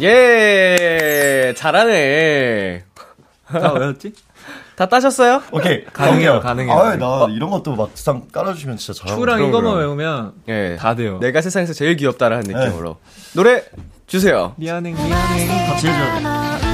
[0.00, 2.84] 예, 잘하네.
[3.48, 4.12] 다 외웠지?
[4.76, 5.42] 다 따셨어요?
[5.50, 5.84] 오케이.
[5.86, 6.76] 가능해요, 가능해요.
[6.76, 7.12] 가능해요.
[7.12, 9.20] 아, 나 이런 것도 막상 깔아주시면 진짜 잘하고.
[9.20, 9.76] 추랑 이거만.
[9.76, 10.76] 외우면 예.
[10.78, 11.18] 다 돼요.
[11.20, 12.98] 내가 세상에서 제일 귀엽다라는 느낌으로.
[13.34, 13.64] 노래
[14.06, 14.54] 주세요.
[14.56, 15.66] 미안해, 미안해.
[15.66, 16.68] 같이 해줘야 돼.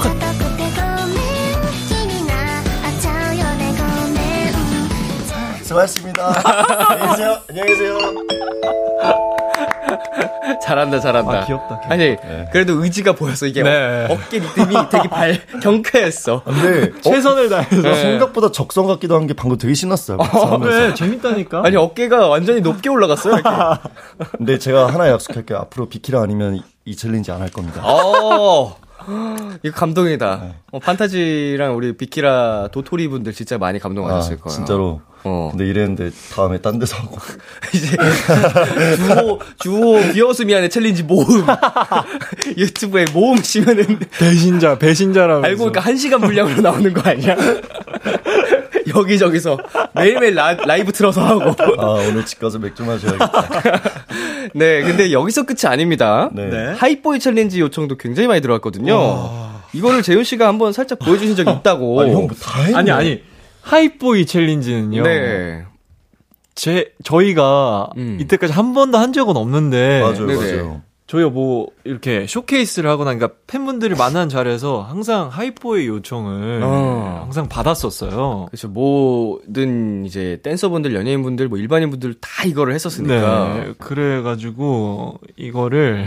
[0.00, 0.33] 可愛
[5.82, 6.32] ん 수고하셨습니다.
[6.88, 7.36] 안녕히 계세요.
[7.48, 7.98] 안녕히 계세요.
[10.62, 11.30] 잘한다, 잘한다.
[11.42, 11.92] 아, 귀엽다, 귀엽다.
[11.92, 12.16] 아니,
[12.52, 14.06] 그래도 의지가 보여서 이게 네.
[14.10, 16.42] 어, 깨 리듬이 되게 발, 경쾌했어.
[16.44, 17.82] 근데 어, 최선을 다해서.
[17.82, 17.94] 네.
[17.94, 20.18] 생각보다 적성 같기도 한 게 방금 되게 신났어요.
[20.62, 21.62] 그래, 재밌다니까.
[21.64, 23.50] 아니, 어깨가 완전히 높게 올라갔어요, 이렇게.
[24.36, 25.58] 근데 제가 하나 약속할게요.
[25.58, 27.80] 앞으로 비키라 아니면 이, 이 challenge 안 할 겁니다.
[27.84, 28.76] 어.
[29.62, 30.54] 이거 감동이다.
[30.72, 34.56] 어, 판타지랑 우리 비키라 도토리 분들 진짜 많이 감동하셨을 아, 거예요.
[34.56, 35.00] 진짜로.
[35.26, 35.48] 어.
[35.50, 37.16] 근데 이랬는데 다음에 딴 데서 하고.
[37.72, 37.96] 이제
[38.96, 41.46] 주호 주호 비어스 미안해 challenge 모음
[42.58, 45.44] 유튜브에 모음 치면은 배신자, 배신자라고.
[45.44, 47.36] 알고 보니까 한 시간 분량으로 나오는 거 아니야?
[48.94, 49.58] 여기저기서
[49.94, 51.54] 매일매일 라, 라이브 틀어서 하고.
[51.78, 53.48] 아, 오늘 집 가서 맥주 마셔야겠다.
[54.54, 56.30] 네, 근데 여기서 끝이 아닙니다.
[56.32, 56.48] 네.
[56.48, 56.66] 네.
[56.74, 59.54] Hype Boy challenge 요청도 굉장히 많이 들어왔거든요.
[59.72, 62.00] 이거를 재윤 씨가 한번 살짝 보여주신 적이 있다고.
[62.00, 62.76] 아니, 형, 뭐다 했네.
[62.76, 63.22] 아니, 아니.
[63.62, 65.02] Hype Boy challenge는요.
[65.02, 65.64] 네.
[66.54, 68.18] 제, 저희가 음.
[68.20, 70.00] 이때까지 한 번도 한 적은 없는데.
[70.00, 70.34] 맞아요, 네네.
[70.36, 70.82] 맞아요.
[71.06, 77.20] 저희가 뭐, 이렇게 쇼케이스를 하고 나니까 팬분들이 만난 자리에서 항상 Hype Boy 요청을 어.
[77.24, 78.46] 항상 받았었어요.
[78.46, 78.68] 그렇죠.
[78.68, 83.54] 모든 이제 댄서분들, 연예인분들, 뭐 일반인분들 다 이거를 했었으니까.
[83.54, 83.72] 네.
[83.78, 86.06] 그래가지고, 이거를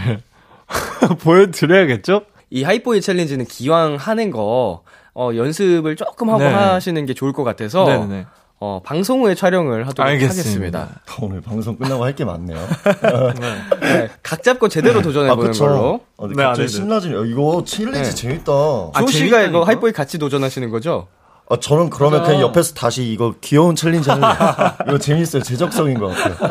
[1.22, 2.24] 보여드려야겠죠?
[2.50, 4.84] 이 Hype Boy challenge는 기왕 하는 거
[5.14, 6.50] 어, 연습을 조금 하고 네.
[6.50, 8.26] 하시는 게 좋을 것 같아서 네네네.
[8.60, 10.80] 어, 방송 후에 촬영을 하도록 알겠습니다.
[10.80, 11.02] 하겠습니다.
[11.22, 12.58] 오늘 방송 끝나고 할 게 많네요.
[13.82, 15.66] 네, 각 잡고 제대로 도전해 아, 보는 그쵸.
[15.66, 16.00] 걸로.
[16.18, 16.68] 아, 네, 갑자기 네, 네.
[16.68, 17.26] 신나지네요.
[17.26, 18.10] 이거 challenge 네.
[18.16, 18.52] 재밌다.
[18.52, 19.64] 아, 주호 씨가 이거?
[19.64, 21.08] Hype Boy 같이 도전하시는 거죠?
[21.50, 22.32] 아, 저는 그러면 맞아.
[22.32, 24.34] 그냥 옆에서 다시 이거 귀여운 challenge 할래요.
[24.88, 25.44] 이거 재밌어요.
[25.44, 26.50] 제 적성인 것 같아요.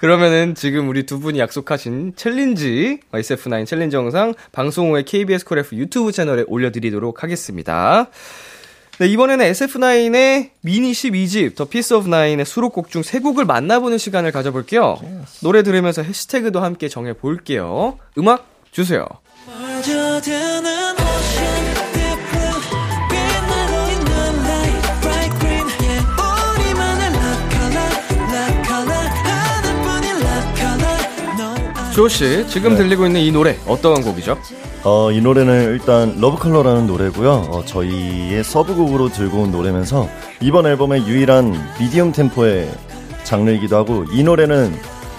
[0.00, 5.74] 그러면은 지금 우리 두 분이 약속하신 challenge SF9 challenge 영상 방송 후에 KBS Cool FM
[5.76, 8.08] 유튜브 채널에 올려드리도록 하겠습니다.
[8.98, 14.32] 네, 이번에는 SF9의 미니 12집, The Piece of Nine의 수록곡 중 세 곡을 만나보는 시간을
[14.32, 14.98] 가져볼게요.
[15.42, 17.98] 노래 들으면서 해시태그도 함께 정해볼게요.
[18.18, 19.06] 음악 주세요.
[31.94, 32.76] 조씨, 지금 네.
[32.76, 34.38] 들리고 있는 이 노래 어떤 곡이죠?
[34.88, 37.48] 어, 이 노래는 일단 Love Color라는 노래고요.
[37.50, 40.08] 어, 저희의 서브곡으로 들고 온 노래면서
[40.40, 42.70] 이번 앨범의 유일한 미디엄 템포의
[43.24, 44.72] 장르이기도 하고 이 노래는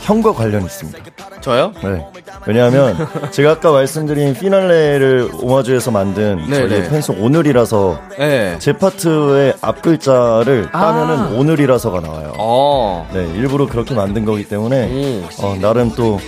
[0.03, 0.99] 형과 관련이 있습니다.
[1.41, 1.73] 저요?
[1.84, 2.06] 네.
[2.45, 2.95] 왜냐하면
[3.32, 6.89] 제가 아까 말씀드린 피날레를 오마주해서 만든 네, 저희의 네.
[6.89, 8.56] 팬송 오늘이라서 네.
[8.60, 10.80] 제 파트의 앞 글자를 아.
[10.80, 12.32] 따면은 오늘이라서가 나와요.
[12.38, 13.06] 어.
[13.13, 15.27] 네, 일부러 그렇게 만든 거기 때문에 음.
[15.41, 16.21] 어, 나름 또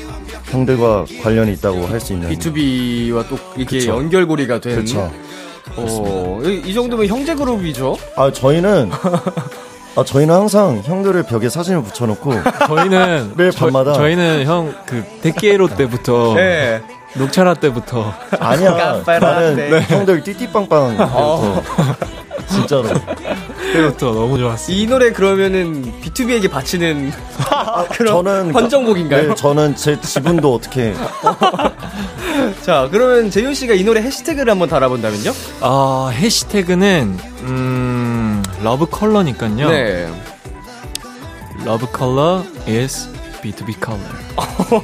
[0.50, 2.30] 형들과 관련이 있다고 할 수 있는.
[2.30, 3.92] B2B와 또 이렇게 그쵸.
[3.92, 4.76] 연결고리가 된.
[4.76, 5.12] 그렇죠.
[5.76, 7.96] 어, 이, 이 정도면 형제 그룹이죠?
[8.16, 8.90] 아 저희는
[9.96, 12.34] 아 저희는 항상 형들을 벽에 사진을 붙여놓고
[12.68, 13.94] 저희는 매일 저- 밤마다.
[13.94, 16.82] 저 희는 형 그 데키에로 때부터 네.
[17.16, 19.82] 녹차라 때부터 아니야 나는 네.
[19.82, 21.62] 형들 띠띠빵빵 어.
[22.48, 22.90] 진짜로
[23.74, 24.76] 때부터 너무 좋았어요.
[24.76, 27.12] 이 노래 그러면은 B2B에게 바치는
[27.94, 29.30] 그런 저는 헌정곡인가요?
[29.30, 30.94] 네, 저는 제 지분도 어떻게
[32.64, 35.32] 자, 그러면 재윤 씨가 이 노래 해시태그를 한번 달아본다면요?
[35.62, 39.70] 아 해시태그는 음 Love Color니까요.
[39.70, 40.10] 네.
[41.66, 43.10] Love Color is
[43.42, 44.00] BTOB Color.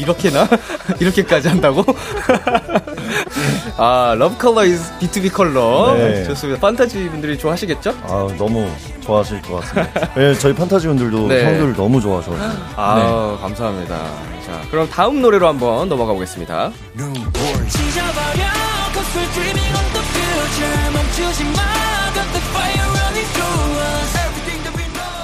[0.00, 0.48] 이렇게나?
[1.00, 1.84] 이렇게까지 한다고?
[3.76, 5.94] 아, Love Color is BTOB Color.
[5.96, 6.24] 네.
[6.24, 6.60] 좋습니다.
[6.60, 7.90] 판타지 분들이 좋아하시겠죠?
[8.04, 8.68] 아 너무
[9.00, 10.14] 좋아하실 것 같습니다.
[10.14, 11.44] 네, 저희 판타지 분들도 네.
[11.44, 12.32] 형들 너무 좋아하셔.
[12.76, 13.96] 아, 감사합니다.
[14.46, 16.70] 자, 그럼 다음 노래로 한번 넘어가 보겠습니다.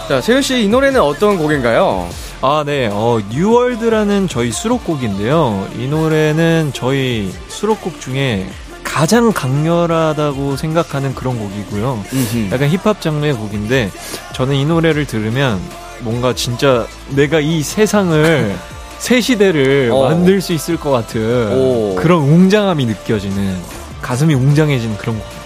[0.09, 2.09] 자, 재윤 씨, 이 노래는 어떤 곡인가요?
[2.45, 2.89] 아, 네.
[2.91, 5.69] 어, 뉴월드라는 저희 수록곡인데요.
[5.79, 8.49] 이 노래는 저희 수록곡 중에
[8.83, 12.03] 가장 강렬하다고 생각하는 그런 곡이고요.
[12.51, 13.91] 약간 힙합 장르의 곡인데
[14.35, 15.61] 저는 이 노래를 들으면
[16.01, 18.57] 뭔가 진짜 내가 이 세상을
[18.99, 20.03] 새 시대를 어.
[20.03, 21.95] 만들 수 있을 것 같은 오.
[21.95, 23.57] 그런 웅장함이 느껴지는
[24.01, 25.42] 가슴이 웅장해지는 그런 곡.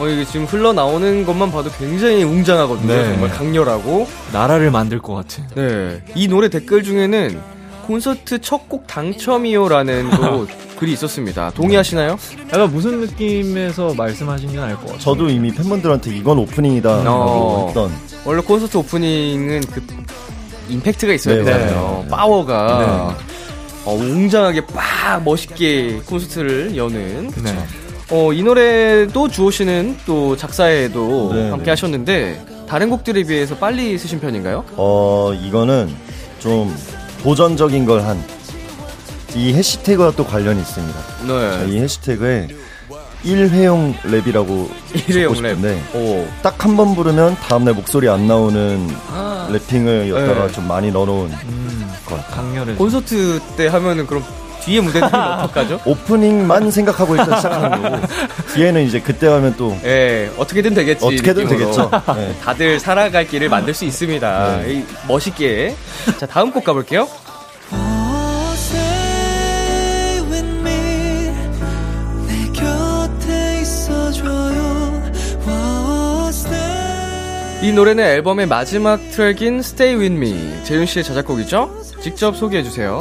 [0.00, 2.88] 어, 이게 지금 흘러나오는 것만 봐도 굉장히 웅장하거든요.
[2.92, 3.04] 네.
[3.04, 4.08] 정말 강렬하고.
[4.32, 5.44] 나라를 만들 것 같은.
[5.54, 6.02] 네.
[6.14, 7.38] 이 노래 댓글 중에는
[7.86, 10.46] 콘서트 첫 곡 당첨이요라는 또
[10.78, 11.50] 글이 있었습니다.
[11.50, 12.18] 동의하시나요?
[12.52, 14.98] 약간 무슨 느낌에서 말씀하신지 알 것 같아요.
[15.00, 17.66] 저도 이미 팬분들한테 이건 오프닝이다 라고 어.
[17.66, 17.90] 했던
[18.24, 19.82] 원래 콘서트 오프닝은 그
[20.70, 22.00] 임팩트가 있어야 네, 되잖아요.
[22.04, 22.10] 네.
[22.10, 23.16] 파워가
[23.84, 27.30] 어, 웅장하게 빡 멋있게 콘서트를 여는.
[27.42, 27.58] 네.
[28.10, 31.70] 어, 이 노래도 주호 씨는 또 작사에도 네, 함께 네.
[31.70, 34.64] 하셨는데 다른 곡들에 비해서 빨리 쓰신 편인가요?
[34.76, 35.94] 어 이거는
[36.40, 36.74] 좀
[37.22, 38.18] 도전적인 걸 한
[39.36, 40.98] 이 해시태그와 또 관련이 있습니다.
[41.28, 41.68] 네.
[41.72, 42.48] 이 해시태그에
[43.22, 44.68] 일회용 랩이라고
[45.08, 45.54] 일회용 적고 랩.
[45.54, 46.26] 싶은데 오.
[46.42, 48.88] 딱한 번 부르면 다음날 목소리 안 나오는
[49.52, 50.52] rapping을 여기다가 네.
[50.52, 52.34] 좀 많이 넣어놓은 음, 것 같아요.
[52.44, 52.74] 강렬해.
[52.74, 54.24] 콘서트 때 하면은 그럼
[54.60, 55.80] 뒤에 무대들은 어떡하죠?
[55.84, 58.06] 오프닝만 생각하고 일단 시작하는 거고
[58.54, 61.04] 뒤에는 이제 그때 하면 또 예, 어떻게든 되겠지.
[61.04, 61.72] 어떻게든 느낌으로.
[61.72, 61.90] 되겠죠.
[62.14, 62.34] 네.
[62.42, 64.56] 다들 살아갈 길을 만들 수 있습니다.
[64.58, 64.72] 네.
[64.72, 65.74] 이, 멋있게.
[66.18, 67.08] 자, 다음 곡 가볼게요.
[77.62, 80.64] 이 노래는 앨범의 마지막 트랙인 Stay With Me.
[80.64, 81.82] 재윤 씨의 자작곡이죠?
[82.02, 82.98] 직접 소개해 주세요.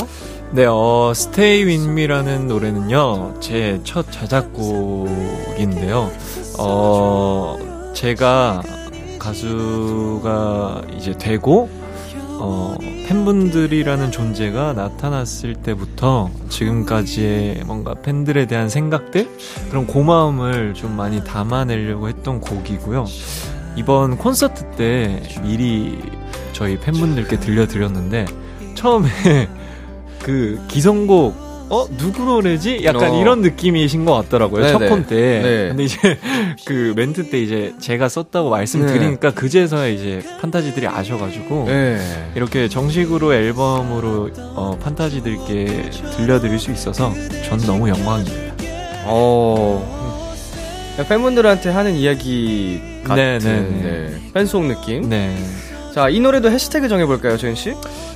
[0.51, 6.09] 네, 어, Stay With Me라는 노래는요, 제 첫 자작곡인데요.
[6.57, 7.57] 어,
[7.93, 8.63] 제가
[9.19, 11.69] 가수가 이제 되고,
[12.41, 12.75] 어,
[13.07, 19.29] 팬분들이라는 존재가 나타났을 때부터 지금까지의 뭔가 팬들에 대한 생각들?
[19.69, 23.05] 그런 고마움을 좀 많이 담아내려고 했던 곡이고요.
[23.75, 25.99] 이번 콘서트 때 미리
[26.53, 28.25] 저희 팬분들께 들려드렸는데,
[28.75, 29.07] 처음에
[30.23, 32.81] 그 기성곡 어 누구 노래지?
[32.83, 33.21] 약간 어.
[33.21, 34.79] 이런 느낌이신 것 같더라고요 네네.
[34.79, 35.15] 첫콘 때.
[35.15, 35.67] 네.
[35.69, 35.97] 근데 이제
[36.65, 41.99] 그 멘트 때 이제 제가 썼다고 말씀드리니까 그제서야 이제 판타지들이 아셔가지고 네.
[42.35, 47.13] 이렇게 정식으로 앨범으로 어, 판타지들께 들려드릴 수 있어서
[47.47, 48.55] 전 너무 영광입니다.
[49.05, 50.33] 어,
[51.07, 53.81] 팬분들한테 하는 이야기 같은 네, 네, 네.
[53.81, 55.07] 네, 팬송 느낌.
[55.07, 55.35] 네.
[55.93, 57.73] 자, 이 노래도 해시태그 정해볼까요, 재윤 씨?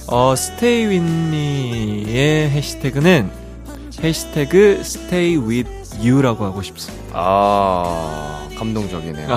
[0.07, 3.29] 어, Stay With Me의 해시태그는
[4.01, 7.12] 해시태그 Stay With You라고 하고 싶습니다.
[7.13, 9.27] 아, 감동적이네요.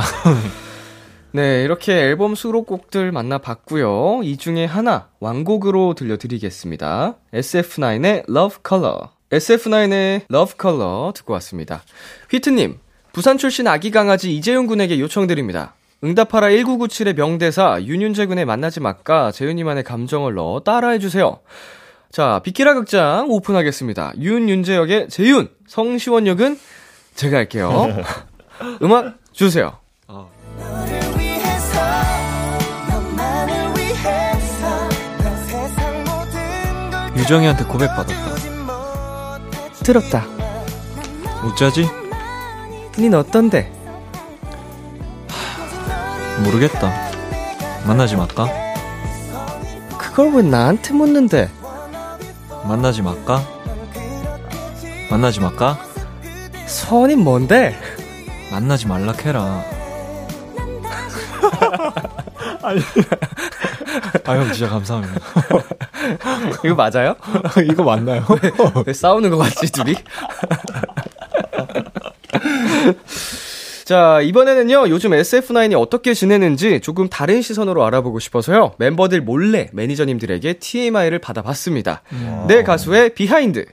[1.32, 4.20] 네, 이렇게 앨범 수록곡들 만나봤고요.
[4.22, 7.16] 이 중에 하나 완곡으로 들려드리겠습니다.
[7.32, 8.98] SF9의 Love Color.
[9.30, 11.82] SF9의 Love Color 듣고 왔습니다.
[12.30, 12.78] 휘트님,
[13.12, 15.74] 부산 출신 아기 강아지 이재용 군에게 요청드립니다.
[16.06, 21.40] 응답하라 1997의 명대사 윤윤재 군의 만나지 마까 재윤이만의 감정을 넣어 따라해주세요.
[22.12, 24.12] 자, 비키라 극장 오픈하겠습니다.
[24.18, 26.58] 윤윤재 역의 재윤, 성시원 역은
[27.16, 27.88] 제가 할게요.
[28.82, 29.78] 음악 주세요.
[30.06, 30.26] 걸
[37.16, 38.34] 유정이한테 고백받았다.
[39.82, 40.24] 들었다.
[41.44, 41.88] 어쩌지?
[42.96, 43.72] 닌 어떤데?
[46.44, 46.92] 모르겠다.
[47.86, 48.48] 만나지 말까?
[49.98, 51.50] 그걸 왜 나한테 묻는데?
[52.64, 53.42] 만나지 말까?
[55.10, 55.78] 만나지 말까?
[56.66, 57.78] 선이 뭔데?
[58.50, 59.62] 만나지 말라 캐라.
[64.24, 65.20] 아형 진짜 감사합니다.
[66.64, 67.14] 이거 맞아요?
[67.70, 68.24] 이거 맞나요?
[68.84, 69.94] 왜 싸우는 것 같지, 둘이?
[73.86, 81.20] 자, 이번에는요, 요즘 SF9이 어떻게 지내는지 조금 다른 시선으로 알아보고 싶어서요, 멤버들 몰래 매니저님들에게 TMI를
[81.20, 82.02] 받아봤습니다.
[82.48, 83.64] 내 가수의 비하인드.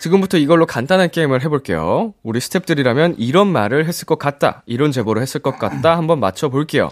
[0.00, 2.14] 지금부터 이걸로 간단한 게임을 해볼게요.
[2.24, 6.90] 우리 스탭들이라면 이런 말을 했을 것 같다, 이런 제보를 했을 것 같다, 한번 맞춰볼게요.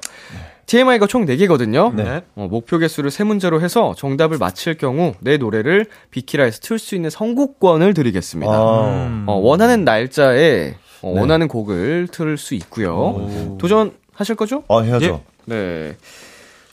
[0.66, 1.92] TMI가 총 4개거든요.
[1.96, 2.22] 네.
[2.36, 7.10] 어, 목표 개수를 세 문제로 해서 정답을 맞힐 경우 내 노래를 비키라에서 틀 수 있는
[7.10, 8.52] 선곡권을 드리겠습니다.
[8.52, 9.24] 아, 음.
[9.26, 11.20] 어, 원하는 날짜에 어, 네.
[11.20, 13.56] 원하는 곡을 틀수 있고요.
[13.58, 14.64] 도전하실 거죠?
[14.68, 15.22] 아, 해야죠.
[15.46, 15.96] 네.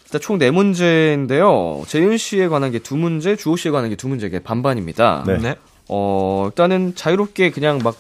[0.06, 1.84] 일단 총 네 문제인데요.
[1.88, 5.24] 재윤 씨에 관한 게 두 문제, 주호 씨에 관한 게 두 문제, 이게 반반입니다.
[5.28, 5.38] 네.
[5.38, 5.56] 네.
[5.88, 7.96] 어, 일단은 자유롭게 그냥 막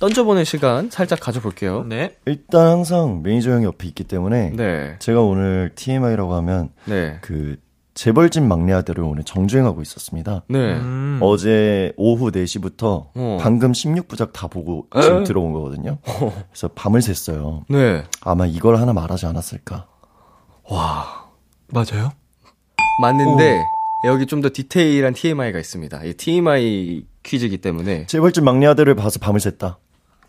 [0.00, 1.84] 던져보는 시간 살짝 가져볼게요.
[1.86, 2.16] 네.
[2.26, 4.96] 일단 항상 매니저 형이 옆에 있기 때문에 네.
[4.98, 7.18] 제가 오늘 TMI라고 하면 네.
[7.20, 7.56] 그
[8.04, 10.42] 재벌집 막내 아들을 오늘 정주행하고 있었습니다.
[10.48, 10.58] 네.
[10.58, 11.18] 음.
[11.20, 13.38] 어제 오후 4시부터 어.
[13.38, 15.02] 방금 16부작 다 보고 에?
[15.02, 15.98] 지금 들어온 거거든요.
[16.48, 17.64] 그래서 밤을 샜어요.
[17.68, 18.04] 네.
[18.22, 19.86] 아마 이걸 하나 말하지 않았을까.
[21.68, 22.12] 맞아요?
[23.02, 23.62] 맞는데
[24.06, 26.02] 여기 좀 더 디테일한 TMI가 있습니다.
[26.04, 29.76] 이 TMI 퀴즈이기 때문에 재벌집 막내 아들을 봐서 밤을 샜다.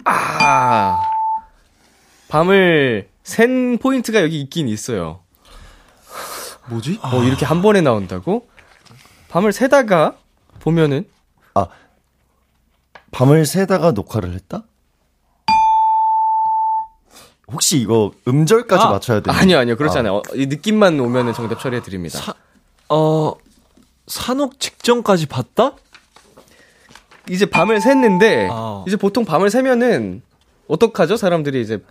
[0.04, 1.00] 아
[2.28, 5.21] 밤을 센 포인트가 여기 있긴 있어요.
[6.72, 7.00] 뭐지?
[7.02, 8.48] 어 이렇게 한 번에 나온다고?
[9.30, 10.16] 밤을 새다가
[10.60, 11.08] 보면은
[11.54, 11.68] 아,
[13.12, 14.64] 밤을 새다가 녹화를 했다?
[17.52, 19.36] 혹시 이거 음절까지 아, 맞춰야 돼요?
[19.36, 20.16] 아니요 아니요 그렇지 않아요.
[20.16, 22.18] 어, 이 느낌만 오면은 정답 처리해 드립니다.
[22.20, 22.34] 사,
[22.88, 23.34] 어,
[24.08, 25.74] 산옥 직전까지 봤다?
[27.30, 28.84] 이제 밤을 샜는데 아.
[28.88, 30.22] 이제 보통 밤을 새면은
[30.68, 31.18] 어떡하죠?
[31.18, 31.84] 사람들이 이제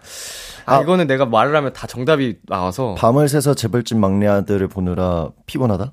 [0.67, 0.81] 아, 아.
[0.81, 5.93] 이거는 내가 말을 하면 다 정답이 나와서 밤을 새서 재벌집 막내 아들을 보느라 피곤하다?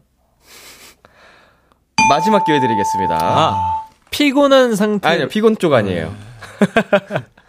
[2.10, 3.18] 마지막 기회 드리겠습니다.
[3.22, 5.08] 아, 피곤한 상태.
[5.10, 6.14] 아니요 피곤 쪽 아니에요.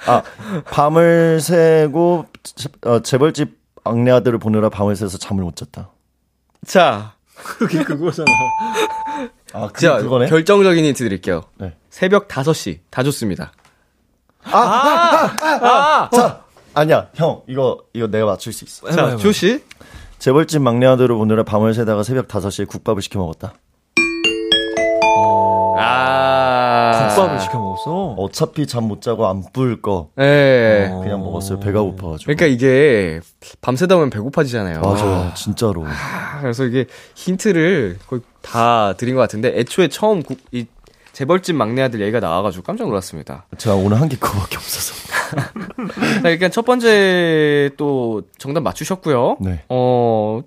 [0.07, 0.23] 아,
[0.71, 5.91] 밤을 새고 재- 어, 재벌집 막내 아들을 보느라 밤을 새서 잠을 못 잤다.
[6.67, 8.27] 자, 그게 그거잖아.
[9.55, 10.27] 아, 그, 자 그거네?
[10.29, 11.45] 결정적인 힌트 드릴게요.
[11.57, 11.75] 네.
[11.91, 13.53] 새벽 5시 다 좋습니다.
[14.51, 16.41] 자, 아
[16.85, 18.91] 니야, 형, 이거, 이거 내가 맞출 수 있어.
[18.91, 19.63] 자, 조 씨.
[20.19, 23.55] 재벌집 막내 아들을 보느라 밤을 새다가 새벽 5시에 국밥을 시켜 먹었다.
[25.81, 27.09] 아.
[27.15, 28.15] 국밥을 시켜 먹었어.
[28.19, 30.89] 어차피 잠 못 자고 안 부을 거 예.
[31.03, 31.61] 그냥 먹었어요.
[31.61, 32.25] 배가 고파가지고.
[32.33, 33.21] 그러니까 이게
[33.61, 34.81] 밤새다 보면 배고파지잖아요.
[34.81, 35.85] 맞아요, 진짜로.
[35.87, 40.67] 아, 그래서 이게 힌트를 거의 다 드린 것 같은데 애초에 처음 구- 이
[41.19, 43.47] 재벌집 막내 아들 얘기가 나와가지고 깜짝 놀랐습니다.
[43.59, 44.95] 제가 오늘 한 게 그거밖에 없어서.
[46.23, 49.39] 자, 일단 첫 번째 또 정답 맞추셨고요.
[49.41, 49.65] 네.
[49.69, 50.41] 어,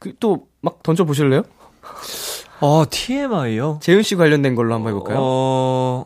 [0.00, 1.44] 그 또 막 던져 보실래요?
[2.58, 3.78] 아, TMI요?
[3.80, 5.16] 재윤 씨 관련된 걸로 한번 해볼까요?
[5.20, 6.04] 어,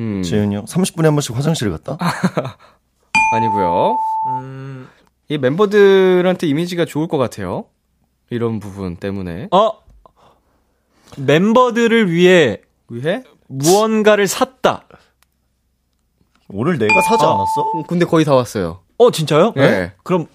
[0.00, 1.96] 음, 재윤이 형, 30분에 한 번씩 화장실 갔다?
[3.32, 3.96] 아니고요.
[4.28, 4.86] 음,
[5.30, 7.64] 이 멤버들한테 이미지가 좋을 것 같아요.
[8.28, 9.48] 이런 부분 때문에.
[9.50, 9.70] 어,
[11.16, 13.22] 멤버들을 위해 위해?
[13.48, 14.84] 무언가를 샀다.
[16.48, 17.28] 오늘 내가 사지 아.
[17.30, 17.62] 않았어?
[17.74, 18.80] 음, 근데 거의 다 왔어요.
[18.98, 19.52] 어, 진짜요?
[19.56, 19.92] 네.
[20.04, 20.26] 그럼,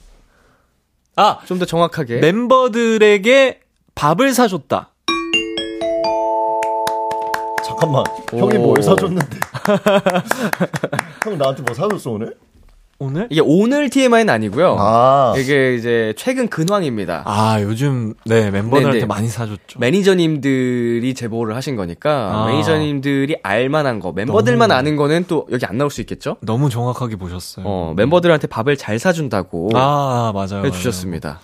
[1.15, 2.19] 아, 좀 더 정확하게.
[2.19, 3.59] 멤버들에게
[3.95, 4.89] 밥을 사줬다.
[7.65, 8.61] 잠깐만, 형이 오.
[8.67, 9.39] 뭘 사줬는데?
[11.23, 12.37] 형 나한테 뭐 사줬어, 오늘?
[13.03, 13.27] 오늘?
[13.31, 14.75] 이게 오늘 TMI는 아니고요.
[14.77, 17.23] 아, 이게 이제 최근 근황입니다.
[17.25, 19.05] 아, 요즘, 네, 멤버들한테 네, 네.
[19.07, 19.79] 많이 사줬죠.
[19.79, 22.45] 매니저님들이 제보를 하신 거니까 아.
[22.45, 26.37] 매니저님들이 알 만한 거, 멤버들만 아는 거는 또 여기 안 나올 수 있겠죠?
[26.41, 27.65] 너무 정확하게 보셨어요.
[27.67, 30.63] 어, 멤버들한테 밥을 잘 사준다고 아, 맞아요.
[30.63, 31.39] 해 주셨습니다.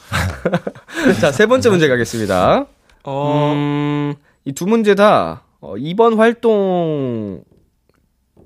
[1.20, 2.68] 자, 세 번째 문제 가겠습니다.
[3.04, 4.14] 어, 음,
[4.46, 7.42] 이 두 문제 다 어, 이번 활동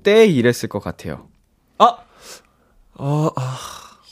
[0.02, 1.26] 때 일했을 것 같아요.
[1.78, 1.96] 아,
[2.98, 3.58] 어, 아,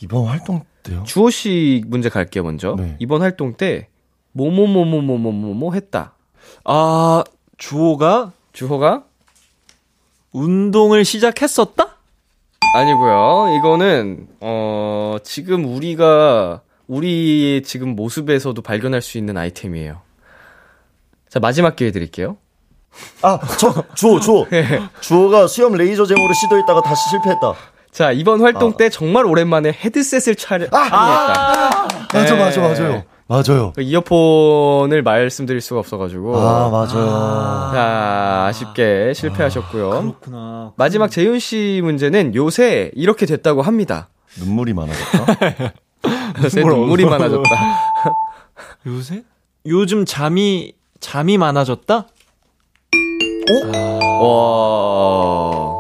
[0.03, 1.03] 이번 활동 때요?
[1.05, 2.75] 주호 씨 문제 갈게요, 먼저.
[2.79, 2.97] 네.
[2.99, 3.89] 이번 활동 때
[4.33, 6.15] 뭐뭐뭐뭐뭐뭐뭐 했다.
[6.65, 7.25] 아,
[7.59, 9.05] 주호가 주호가
[10.33, 11.97] 운동을 시작했었다?
[12.75, 13.57] 아니고요.
[13.59, 20.01] 이거는 어 지금 우리가 우리의 지금 모습에서도 발견할 수 있는 아이템이에요.
[21.29, 22.37] 자 마지막 기회 드릴게요.
[23.23, 24.47] 아, 저, 주호, 주호.
[24.53, 24.81] 예.
[25.01, 27.55] 주호가 수염 레이저 잼으로 시도했다가 다시 실패했다.
[27.93, 31.89] 자 이번 활동 때 정말 오랜만에 헤드셋을 촬영, 촬영했다.
[32.13, 32.39] 맞아, 네.
[32.39, 33.03] 맞아, 맞아요.
[33.27, 33.73] 맞아요.
[33.77, 37.71] 그 이어폰을 말씀드릴 수가 없어가지고 아, 맞아요.
[37.73, 39.91] 자 아쉽게 실패하셨고요.
[39.91, 40.73] 그렇구나.
[40.77, 44.09] 마지막 재윤 씨 문제는 요새 이렇게 됐다고 합니다.
[44.39, 45.73] 눈물이 많아졌다.
[46.43, 47.49] 요새 눈물이 많아졌다.
[48.87, 49.23] 요새?
[49.67, 52.07] 요즘 잠이, 잠이 많아졌다?
[54.23, 55.77] 와.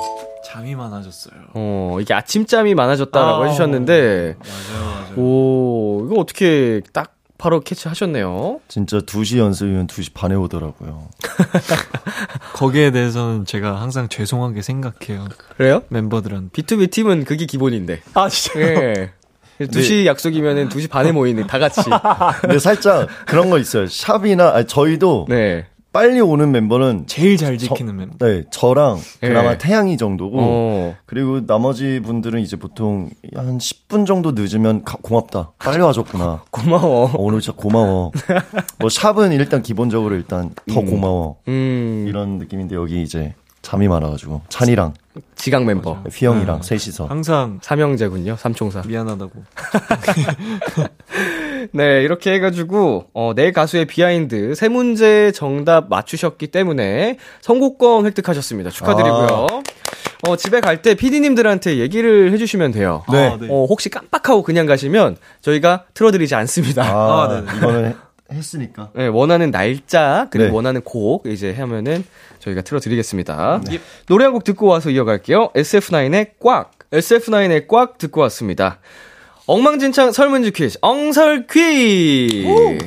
[0.60, 1.34] 잠이 많아졌어요.
[1.54, 5.14] 어, 이게 아침잠이 많아졌다라고 아, 해주셨는데, 맞아요, 맞아요.
[5.16, 8.60] 오, 이거 어떻게 딱 바로 캐치하셨네요.
[8.68, 11.08] 진짜 2시 연습이면 2시 반에 오더라고요.
[12.52, 15.26] 거기에 대해서는 제가 항상 죄송하게 생각해요.
[15.56, 15.82] 그래요?
[15.88, 16.50] 멤버들한테.
[16.50, 18.02] B2B 팀은 그게 기본인데.
[18.12, 18.60] 아, 진짜?
[18.60, 19.12] 예.
[19.60, 21.80] 2시 약속이면은 2시 반에 모이는 다 같이.
[22.42, 23.86] 근데 살짝 그런 거 있어요.
[23.86, 25.66] 샵이나, 아니, 저희도 네.
[25.92, 28.24] 빨리 오는 멤버는 제일 잘 지키는 멤버.
[28.24, 29.58] 네, 저랑 그나마 예.
[29.58, 30.96] 태양이 정도고, 어.
[31.04, 35.50] 그리고 나머지 분들은 이제 보통 한 10분 정도 늦으면 가- 고맙다.
[35.58, 36.44] 빨리 와줬구나.
[36.52, 37.06] 고마워.
[37.06, 38.12] 어, 오늘 진짜 고마워.
[38.78, 41.38] 뭐 샵은 일단 기본적으로 일단 더 고마워.
[41.48, 44.94] 음, 이런 느낌인데 여기 이제 잠이 많아가지고 찬이랑
[45.36, 46.02] 지각 멤버.
[46.12, 48.36] 휘영이랑 셋이서 항상 삼형제군요.
[48.36, 48.82] 삼총사.
[48.86, 49.30] 미안하다고.
[51.72, 58.70] 네, 이렇게 해가지고, 어, 내 가수의 비하인드 세 문제 정답 맞추셨기 때문에 선곡권 획득하셨습니다.
[58.70, 59.46] 축하드리고요.
[60.28, 63.02] 어, 집에 갈때 PD님들한테 얘기를 해주시면 돼요.
[63.10, 63.28] 네.
[63.28, 63.46] 아, 네.
[63.50, 66.82] 어, 혹시 깜빡하고 그냥 가시면 저희가 틀어드리지 않습니다.
[66.84, 67.56] 아, 아, 네네.
[67.58, 67.94] 이거는 해-
[68.32, 68.90] 했으니까.
[68.94, 70.54] 네, 원하는 날짜, 그리고 네.
[70.54, 72.04] 원하는 곡, 이제 하면은
[72.38, 73.62] 저희가 틀어드리겠습니다.
[74.06, 75.50] 노래 한 곡 듣고 와서 이어갈게요.
[75.54, 76.72] SF9의 꽉.
[76.92, 78.78] SF9의 꽉 듣고 왔습니다.
[79.46, 82.78] 엉망진창 설문지 퀴즈, 엉설 퀴즈!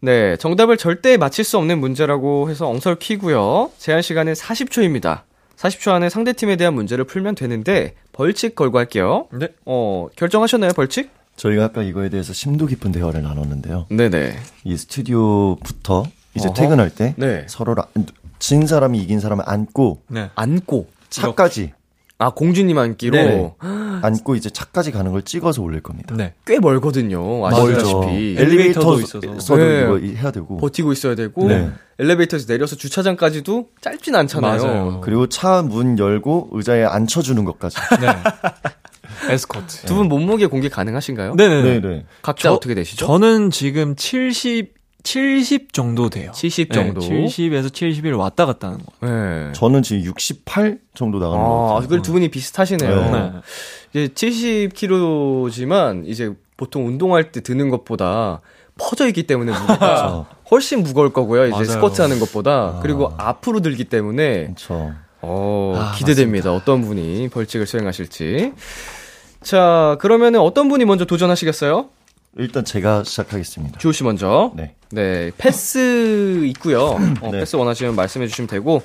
[0.00, 3.70] 네, 정답을 절대 맞힐 수 없는 문제라고 해서 엉설 퀴고요.
[3.78, 5.22] 제한 시간은 40초입니다.
[5.56, 9.26] 40초 안에 상대팀에 대한 문제를 풀면 되는데 벌칙 걸고 할게요.
[9.32, 9.48] 네.
[9.64, 11.10] 어, 결정하셨나요, 벌칙?
[11.36, 13.86] 저희가 아까 이거에 대해서 심도 깊은 대화를 나눴는데요.
[13.90, 14.36] 네네.
[14.64, 16.54] 이 스튜디오부터 이제 어허.
[16.54, 17.44] 퇴근할 때 네.
[17.48, 18.06] 서로를 안-
[18.38, 20.30] 진 사람이 이긴 사람을 안고 네.
[20.34, 20.88] 안고.
[21.08, 21.72] 차까지
[22.18, 23.14] 아, 공주님 안기로.
[23.16, 23.54] 네네.
[24.02, 26.14] 안고 이제 차까지 가는 걸 찍어서 올릴 겁니다.
[26.16, 26.32] 네.
[26.46, 27.46] 꽤 멀거든요.
[27.46, 28.36] 아시다시피.
[28.38, 29.56] 엘리베이터도 있어서.
[29.56, 29.82] 네.
[29.82, 31.70] 이거 해야 되고 버티고 있어야 되고 네.
[31.98, 34.62] 엘리베이터에서 내려서 주차장까지도 짧진 않잖아요.
[34.62, 35.00] 맞아요.
[35.02, 37.76] 그리고 차 문 열고 의자에 앉혀주는 것까지.
[38.00, 38.06] 네.
[39.30, 39.86] 에스코트.
[39.86, 41.34] 두 분 몸무게 공개 가능하신가요?
[41.34, 41.80] 네네네.
[41.80, 42.04] 네네.
[42.22, 43.04] 각자 저- 어떻게 되시죠?
[43.06, 46.32] 저는 지금 70, 70 정도 돼요.
[46.34, 47.00] 70 정도.
[47.00, 49.06] 네, 70에서 71 왔다 갔다 하는 거.
[49.06, 49.52] 네.
[49.52, 51.80] 저는 지금 68 정도 나가는 것 아, 같아요.
[51.82, 53.10] 그걸 두 분이 비슷하시네요.
[53.12, 53.32] 네.
[54.04, 58.40] 이제 70kg지만 이제 보통 운동할 때 드는 것보다
[58.78, 61.44] 퍼져 있기 때문에 무게가 훨씬 무거울 거고요.
[61.46, 61.64] 이제 맞아요.
[61.66, 62.80] 스쿼트 하는 것보다.
[62.82, 64.92] 그리고 앞으로 들기 때문에 그렇죠.
[65.22, 66.52] 어, 아, 기대됩니다.
[66.52, 68.52] 어떤 분이 벌칙을 수행하실지.
[69.46, 71.88] 자, 그러면은 어떤 분이 먼저 도전하시겠어요?
[72.36, 73.78] 일단 제가 시작하겠습니다.
[73.78, 74.50] 주호 씨 먼저.
[74.56, 74.74] 네.
[74.90, 76.80] 네, 패스 있고요.
[76.86, 76.98] 어,
[77.30, 77.38] 네.
[77.38, 78.82] 패스 원하시면 말씀해 주시면 되고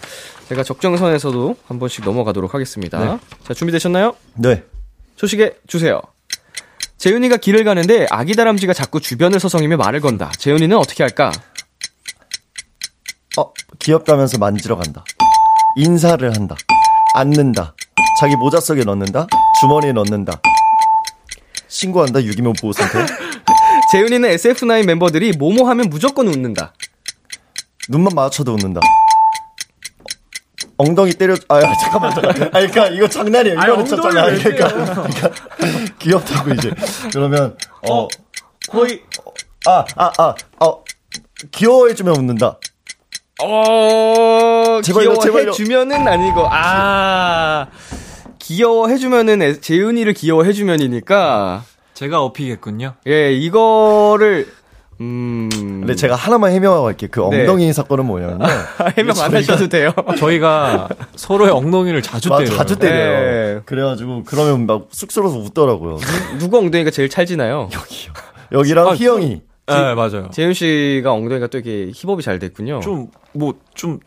[0.49, 2.99] 제가 적정선에서도 한 번씩 넘어가도록 하겠습니다.
[3.03, 3.17] 네.
[3.43, 4.15] 자, 준비되셨나요?
[4.35, 4.63] 네.
[5.15, 5.99] 초식에 주세요.
[6.97, 10.31] 재윤이가 길을 가는데 아기 다람쥐가 자꾸 주변을 서성이며 말을 건다.
[10.37, 11.31] 재윤이는 어떻게 할까?
[13.35, 15.03] 어, 귀엽다면서 만지러 간다.
[15.77, 16.55] 인사를 한다.
[17.15, 17.73] 앉는다.
[18.19, 19.25] 자기 모자 속에 넣는다.
[19.59, 20.39] 주머니에 넣는다.
[21.71, 22.23] 신고한다.
[22.23, 22.99] 유기묘 보호센터.
[23.93, 26.73] 재윤이는 SF9 멤버들이 뭐뭐 하면 무조건 웃는다.
[27.89, 28.81] 눈만 마주쳐도 웃는다.
[30.77, 32.43] 엉덩이 때려, 아, 잠깐만, 잠깐만.
[32.43, 33.85] 아, 그러니까 이거 장난이에요.
[33.85, 34.17] 장난.
[34.17, 35.29] 아니, 그러니까, 그러니까
[35.99, 36.71] 귀엽다고 이제.
[37.13, 37.55] 그러면
[37.89, 38.07] 어,
[38.69, 39.01] 거의
[39.65, 40.83] 아, 아, 아, 어,
[41.51, 42.57] 귀여워해주면 웃는다.
[43.43, 45.51] 어, 제발요, 귀여워해 제발요.
[45.51, 47.67] 주면은 아니고, 아,
[48.41, 50.13] 귀여워해 주면은 재윤이를
[50.45, 51.63] 해주면이니까
[51.93, 52.95] 제가 어피겠군요.
[53.07, 54.47] 예, 이거를,
[54.99, 55.49] 음.
[55.51, 57.09] 근데 제가 하나만 해명하고 갈게요.
[57.11, 57.41] 그 네.
[57.41, 58.45] 엉덩이 사건은 뭐냐면요.
[58.97, 59.91] 해명 안 하셔도 돼요.
[60.17, 62.57] 저희가 서로의 엉덩이를 자주 맞아, 때려요.
[62.57, 63.55] 자주 때려요.
[63.55, 63.61] 네.
[63.65, 65.99] 그래가지고 그러면 막 쑥스러워서 웃더라고요.
[66.39, 67.69] 누구 엉덩이가 제일 찰지나요?
[68.51, 69.41] 여기랑 아, 희영이.
[69.67, 70.29] 네, 맞아요.
[70.31, 72.81] 재윤 씨가 엉덩이가 또 이렇게 힙업이 잘 됐군요.
[72.81, 73.99] 좀, 뭐, 좀,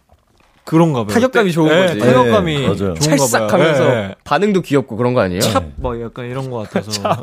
[0.65, 1.13] 그런가 봐요.
[1.15, 1.99] 타격감이 좋은 네, 거지.
[1.99, 2.77] 타격감이 네, 맞아요.
[2.95, 3.61] 좋은가 찰싹 봐요.
[3.63, 4.15] 하면서 네.
[4.25, 5.41] 반응도 귀엽고 그런 거 아니에요?
[5.41, 6.91] 찹, 막 약간 이런 거 같아서.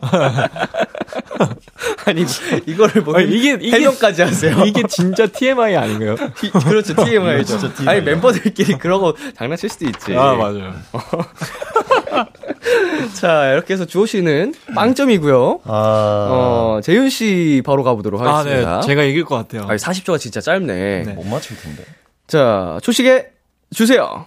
[2.06, 2.26] 아니,
[2.66, 4.58] 이거를 뭐, 아니, 이게- 이게- 해명까지 하세요.
[4.66, 6.16] 이게 진짜 TMI 아닌가요?
[6.44, 7.58] 이- 그렇죠, TMI죠.
[7.60, 7.96] 진짜 TMI.
[7.96, 10.16] 아니, 멤버들끼리 그런 거 장난칠 수도 있지.
[10.16, 10.74] 아, 맞아요.
[13.20, 15.62] 자, 이렇게 해서 주호 씨는 빵점이고요.
[15.66, 18.82] 아, 어, 재윤 씨 바로 가보도록 아, 하겠습니다.
[18.82, 18.88] 네.
[18.88, 19.68] 제가 이길 것 같아요.
[19.68, 21.04] 아니, 40초가 진짜 짧네.
[21.06, 21.14] 네.
[21.14, 21.84] 못 맞출 텐데.
[22.32, 23.30] 자, 초식에
[23.76, 24.26] 주세요.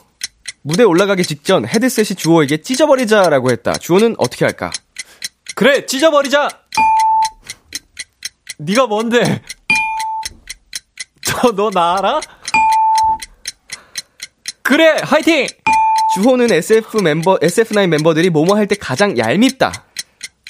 [0.60, 3.72] 무대 올라가기 직전 헤드셋이 주호에게 찢어버리자라고 했다.
[3.72, 4.70] 주호는 어떻게 할까?
[5.54, 6.50] 그래, 찢어버리자!
[8.58, 9.42] 네가 뭔데?
[11.24, 12.20] 저, 너 나 알아?
[14.62, 15.46] 그래, 화이팅!
[16.16, 19.72] 주호는 SF 멤버, SF9 멤버들이 뭐뭐 할 때 가장 얄밉다.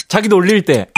[0.09, 0.89] 자기 놀릴 때.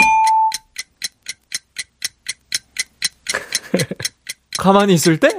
[4.57, 5.29] 가만히 있을 때?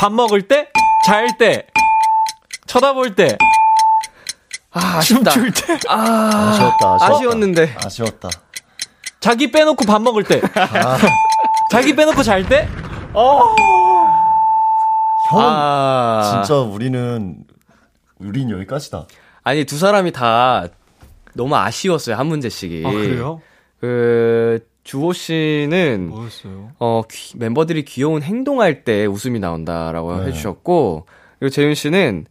[0.00, 0.70] 밥 먹을 때?
[1.04, 1.66] 잘 때?
[2.66, 3.36] 쳐다볼 때?
[4.70, 5.30] 아, 아쉽다.
[5.32, 5.78] 춤출 때?
[5.90, 5.94] 아,
[6.48, 7.04] 아쉬웠다, 아쉬웠다.
[7.16, 7.76] 아쉬웠는데.
[7.84, 8.30] 아쉬웠다.
[9.20, 10.40] 자기 빼놓고 밥 먹을 때?
[11.70, 12.66] 자기 빼놓고 잘 때?
[15.30, 17.44] 형, 아, 진짜 우리는,
[18.18, 19.06] 우린 여기까지다.
[19.42, 20.64] 아니, 두 사람이 다
[21.34, 22.16] 너무 아쉬웠어요.
[22.16, 22.86] 한 문제씩이.
[22.86, 23.42] 아, 그래요?
[23.82, 26.70] 그, 주호 씨는, 뭐였어요?
[26.78, 30.26] 어, 귀- 멤버들이 귀여운 행동할 때 웃음이 나온다라고 네.
[30.28, 31.06] 해주셨고,
[31.38, 32.26] 그리고 재윤 씨는,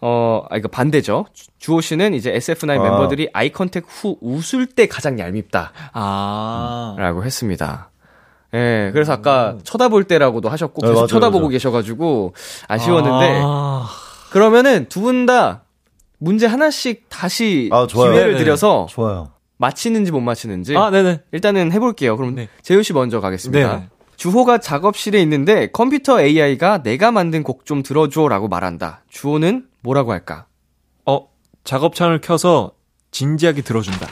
[0.00, 1.26] 어, 아, 이거 반대죠.
[1.32, 2.82] 주- 주호 씨는 이제 SF9 아.
[2.82, 5.72] 멤버들이 아이 컨택 후 웃을 때 가장 얄밉다.
[5.92, 6.96] 아.
[6.98, 7.90] 라고 했습니다.
[8.54, 11.48] 예, 그래서 아까 쳐다볼 때라고도 하셨고, 네, 계속 맞아요, 쳐다보고 맞아요.
[11.50, 12.34] 계셔가지고,
[12.68, 13.86] 아쉬웠는데, 아.
[14.30, 15.62] 그러면은 두 분 다
[16.18, 18.12] 문제 하나씩 다시 아, 좋아요.
[18.12, 18.44] 기회를 네네.
[18.44, 19.30] 드려서 좋아요.
[19.66, 21.22] 맞히는지 못 맞히는지 아, 네네.
[21.30, 22.16] 일단은 해볼게요.
[22.16, 22.48] 그럼 네.
[22.62, 23.76] 재윤 씨 먼저 가겠습니다.
[23.76, 23.88] 네.
[24.16, 29.04] 주호가 작업실에 있는데 컴퓨터 AI가 내가 만든 곡 좀 들어줘라고 말한다.
[29.08, 30.46] 주호는 뭐라고 할까?
[31.06, 31.28] 어,
[31.64, 32.72] 작업창을 켜서
[33.12, 34.08] 진지하게 들어준다.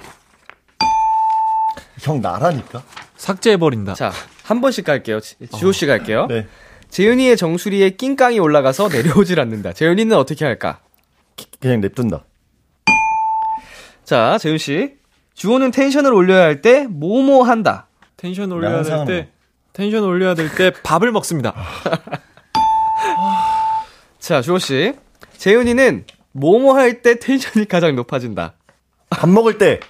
[2.03, 2.83] 형, 나라니까?
[3.17, 3.95] 삭제해버린다.
[3.95, 4.13] 자,
[4.45, 5.21] 한 번씩 갈게요.
[5.21, 6.27] 지- 주호 씨 갈게요.
[6.29, 6.47] 네.
[6.91, 9.73] 재윤이의 정수리에 낑깡이 올라가서 내려오질 않는다.
[9.73, 10.81] 재윤이는 어떻게 할까?
[11.61, 12.25] 그냥 냅둔다.
[14.05, 15.00] 자, 재윤 씨.
[15.41, 17.87] 주호는 텐션을 올려야 할 때 뭐뭐 한다.
[18.19, 19.29] 텐션 올려야 될 때,
[19.73, 21.55] 텐션 올려야 될 때 밥을 먹습니다.
[24.19, 24.93] 자, 주호 씨.
[25.39, 28.53] 재윤이는 뭐뭐 할 때 텐션이 가장 높아진다.
[29.09, 29.81] 밥 먹을 때!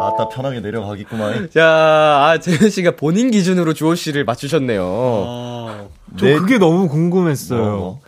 [0.00, 1.50] 아따, 편하게 내려가겠구만.
[1.52, 4.84] 자, 아, 재윤 씨가 본인 기준으로 주호 씨를 맞추셨네요.
[6.16, 6.36] 저 네.
[6.36, 7.76] 그게 너무 궁금했어요.
[7.76, 8.00] 뭐,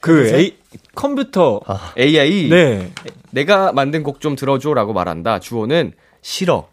[0.00, 0.56] 그 A,
[0.94, 1.60] 컴퓨터.
[1.66, 2.48] 아, AI.
[2.48, 2.92] 네.
[3.30, 5.38] 내가 만든 곡 좀 들어줘라고 말한다.
[5.40, 5.92] 주호는
[6.22, 6.68] 싫어.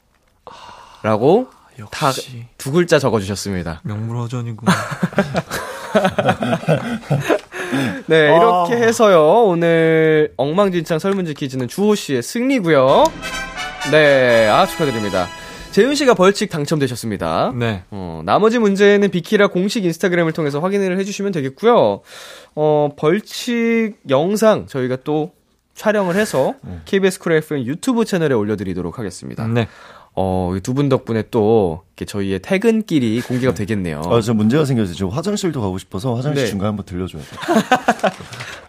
[1.04, 1.48] 라고
[1.92, 2.46] 다 역시.
[2.58, 3.82] 두 글자 적어주셨습니다.
[3.84, 4.72] 명불허전이구나.
[8.08, 8.36] 네, 아.
[8.36, 9.44] 이렇게 해서요.
[9.44, 13.04] 오늘 엉망진창 설문지 퀴즈는 주호 씨의 승리고요.
[13.92, 15.28] 네, 아 축하드립니다.
[15.76, 17.52] 재윤 씨가 벌칙 당첨되셨습니다.
[17.54, 17.84] 네.
[17.92, 22.00] 어, 나머지 문제는 비키라 공식 인스타그램을 통해서 확인을 해주시면 되겠고요.
[22.56, 25.34] 어, 벌칙 영상 저희가 또
[25.74, 26.56] 촬영을 해서
[26.86, 29.46] KBS Cool FM 유튜브 채널에 올려드리도록 하겠습니다.
[29.48, 29.68] 네.
[30.18, 34.02] 어, 두 분 덕분에 또 이렇게 저희의 퇴근길이 공개가 되겠네요.
[34.06, 34.96] 아, 저 문제가 생겼어요.
[34.96, 36.50] 저 화장실도 가고 싶어서 화장실 네.
[36.50, 37.28] 중간에 한번 들러줘야 돼.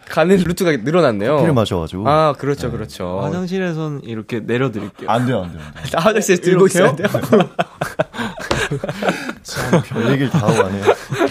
[0.09, 1.37] 가는 루트가 늘어났네요.
[1.37, 2.07] 커피를 마셔가지고.
[2.09, 3.19] 아, 그렇죠, 그렇죠.
[3.21, 5.09] 화장실에선 이렇게 내려드릴게요.
[5.09, 5.61] 안 돼요, 안 돼요.
[5.65, 5.83] 안 돼요.
[5.95, 7.07] 아, 화장실에 들고 있어야 돼요.
[9.43, 10.83] 참, 별 얘기를 다 하고 가네요.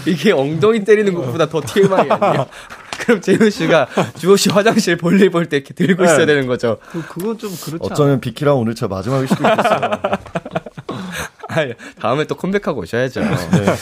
[0.07, 2.47] 이게 엉덩이 때리는 것보다 더 TMI 아니에요?
[3.07, 3.87] 그럼 재윤 씨가
[4.19, 6.27] 주호 씨 화장실 볼일 볼 때 이렇게 들고 있어야 네.
[6.27, 6.79] 되는 거죠.
[7.09, 7.89] 그건 좀 그렇지 않아요?
[7.93, 9.81] 어쩌면 비키라 오늘 저 마지막일 수도 있겠어요.
[11.49, 11.67] 아,
[12.01, 13.21] 다음에 또 컴백하고 오셔야죠.
[13.21, 13.75] 네.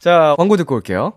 [0.00, 1.14] 자, 광고 듣고 올게요.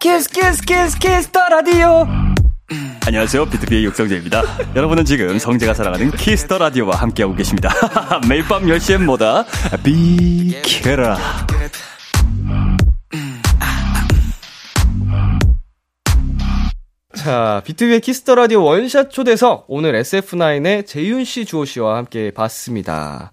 [0.00, 2.06] Kiss Kiss Kiss Kiss the Radio.
[3.06, 3.46] 안녕하세요.
[3.46, 4.42] BTOB의 육성재입니다.
[4.76, 7.70] 여러분은 지금 성재가 사랑하는 Kiss the Radio와 함께하고 계십니다.
[8.28, 9.44] 매일 밤 10시엔 뭐다?
[9.82, 11.18] 비키라.
[17.20, 23.32] 자, BTOB의 Kiss the Radio 원샷 초대석 오늘 SF9의 재윤 씨, 주호 씨와 함께 봤습니다.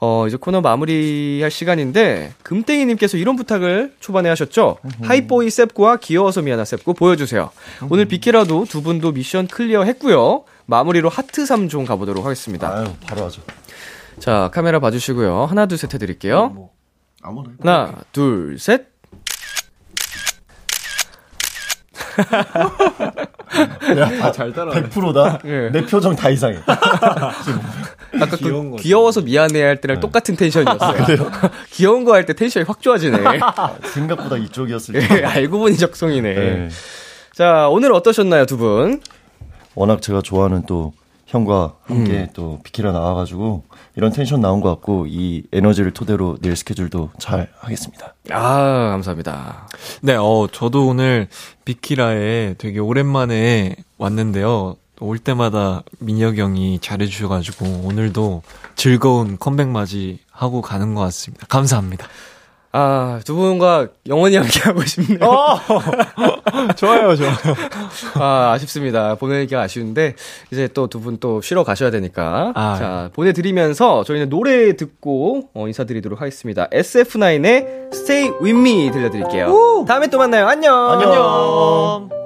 [0.00, 4.78] 어, 이제 코너 마무리할 시간인데 금땡이 님께서 이런 부탁을 초반에 하셨죠.
[5.02, 7.50] Hype Boy 셉구와 귀여워서 미안한 셉구 보여주세요.
[7.90, 10.44] 오늘 비키라도 두 분도 미션 clear 했고요.
[10.64, 12.74] 마무리로 하트 3종 가보도록 하겠습니다.
[12.74, 13.42] 아유, 바로 하죠.
[14.18, 15.44] 자, 카메라 봐주시고요.
[15.44, 16.70] 하나, 둘, 셋 해드릴게요.
[17.20, 17.50] 아무나.
[17.60, 18.95] 하나, 둘, 셋.
[23.98, 24.88] 야, 잘 따라하네.
[24.88, 25.38] 100%다.
[25.44, 25.70] 예.
[25.70, 26.58] 내 표정 다 이상해.
[26.66, 28.76] 아까 귀여운 그.
[28.78, 31.30] 귀여워서 미안해 할 때랑 똑같은 텐션이었어요.
[31.70, 33.18] 귀여운 거 할 때 텐션이 확 좋아지네.
[33.94, 35.24] 생각보다 이쪽이었을 예, 때.
[35.24, 36.34] 알고 보니 적성이네.
[36.34, 36.68] 네.
[37.34, 39.00] 자, 오늘 어떠셨나요, 두 분?
[39.74, 40.92] 워낙 제가 좋아하는 또
[41.26, 43.64] 형과 함께 또 비키라 나와가지고
[43.96, 48.14] 이런 텐션 나온 것 같고 이 에너지를 토대로 내일 스케줄도 잘 하겠습니다.
[48.30, 49.68] 아, 감사합니다.
[50.02, 51.28] 네, 어, 저도 오늘
[51.64, 54.76] 비키라에 되게 오랜만에 왔는데요.
[55.00, 58.42] 올 때마다 민혁이 형이 잘해주셔가지고 오늘도
[58.76, 61.46] 즐거운 컴백 맞이 하고 가는 것 같습니다.
[61.48, 62.06] 감사합니다.
[62.78, 65.18] 아, 두 분과 영원히 함께하고 싶네요.
[66.76, 67.32] 좋아요, 좋아요.
[68.16, 69.14] 아, 아쉽습니다.
[69.14, 70.14] 보내기가 아쉬운데,
[70.52, 72.52] 이제 또 두 분 또 쉬러 가셔야 되니까.
[72.54, 72.76] 아.
[72.78, 76.66] 자, 보내드리면서 저희는 노래 듣고 어, 인사드리도록 하겠습니다.
[76.68, 79.84] SF9의 Stay With Me 들려드릴게요.
[79.88, 80.46] 다음에 또 만나요.
[80.46, 80.90] 안녕.
[80.90, 82.25] 안녕.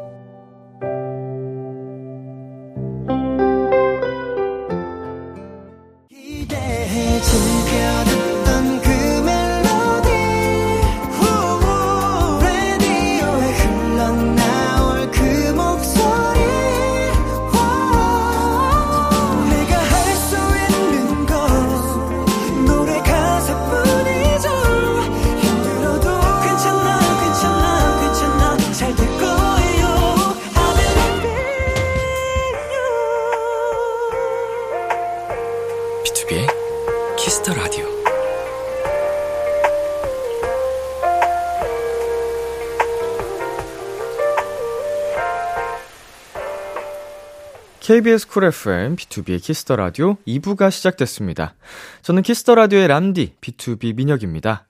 [47.90, 51.56] KBS 쿨 FM, B2B의 키스터 라디오 2부가 시작됐습니다.
[52.02, 54.68] 저는 키스터 라디오의 람디, B2B 민혁입니다.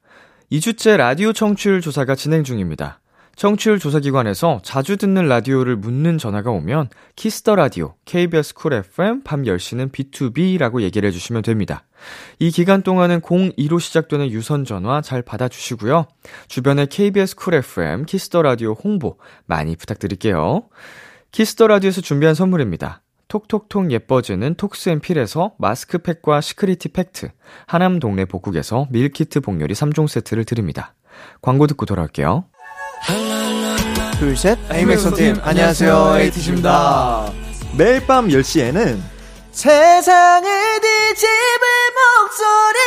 [0.50, 3.00] 2주째 라디오 청취율 조사가 진행 중입니다.
[3.36, 9.42] 청취율 조사기관에서 자주 듣는 라디오를 묻는 전화가 오면 Kiss the Radio, KBS Cool FM, 밤
[9.42, 11.84] 10시는 BTOB라고 얘기를 해주시면 됩니다.
[12.38, 16.06] 이 기간 동안은 02로 시작되는 유선 전화 잘 받아주시고요.
[16.48, 20.70] 주변에 KBS Cool FM, Kiss the Radio 홍보 많이 부탁드릴게요.
[21.32, 23.02] Kiss the Radio에서 준비한 선물입니다.
[23.30, 27.30] 톡톡톡 예뻐지는 톡스앤필에서 마스크팩과 시크리티 팩트,
[27.66, 30.94] 하남 동네 복국에서 밀키트 복요리 3종 세트를 드립니다.
[31.40, 32.44] 광고 듣고 돌아올게요.
[34.18, 34.58] 둘, 셋.
[34.70, 35.36] Eight makes one team.
[35.42, 36.18] 안녕하세요.
[36.18, 37.32] 에이티즈입니다.
[37.78, 38.98] 매일 밤 10시에는
[39.52, 40.50] 세상을
[40.80, 41.66] 뒤집을
[42.20, 42.78] 목소리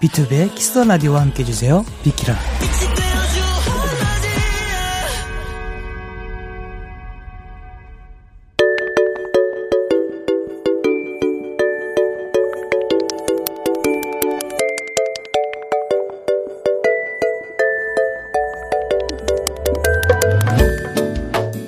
[0.00, 1.86] 비투비의 키스 라디오와 함께 해주세요.
[2.02, 2.34] 비키라.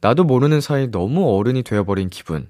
[0.00, 2.48] 나도 모르는 사이 너무 어른이 되어버린 기분.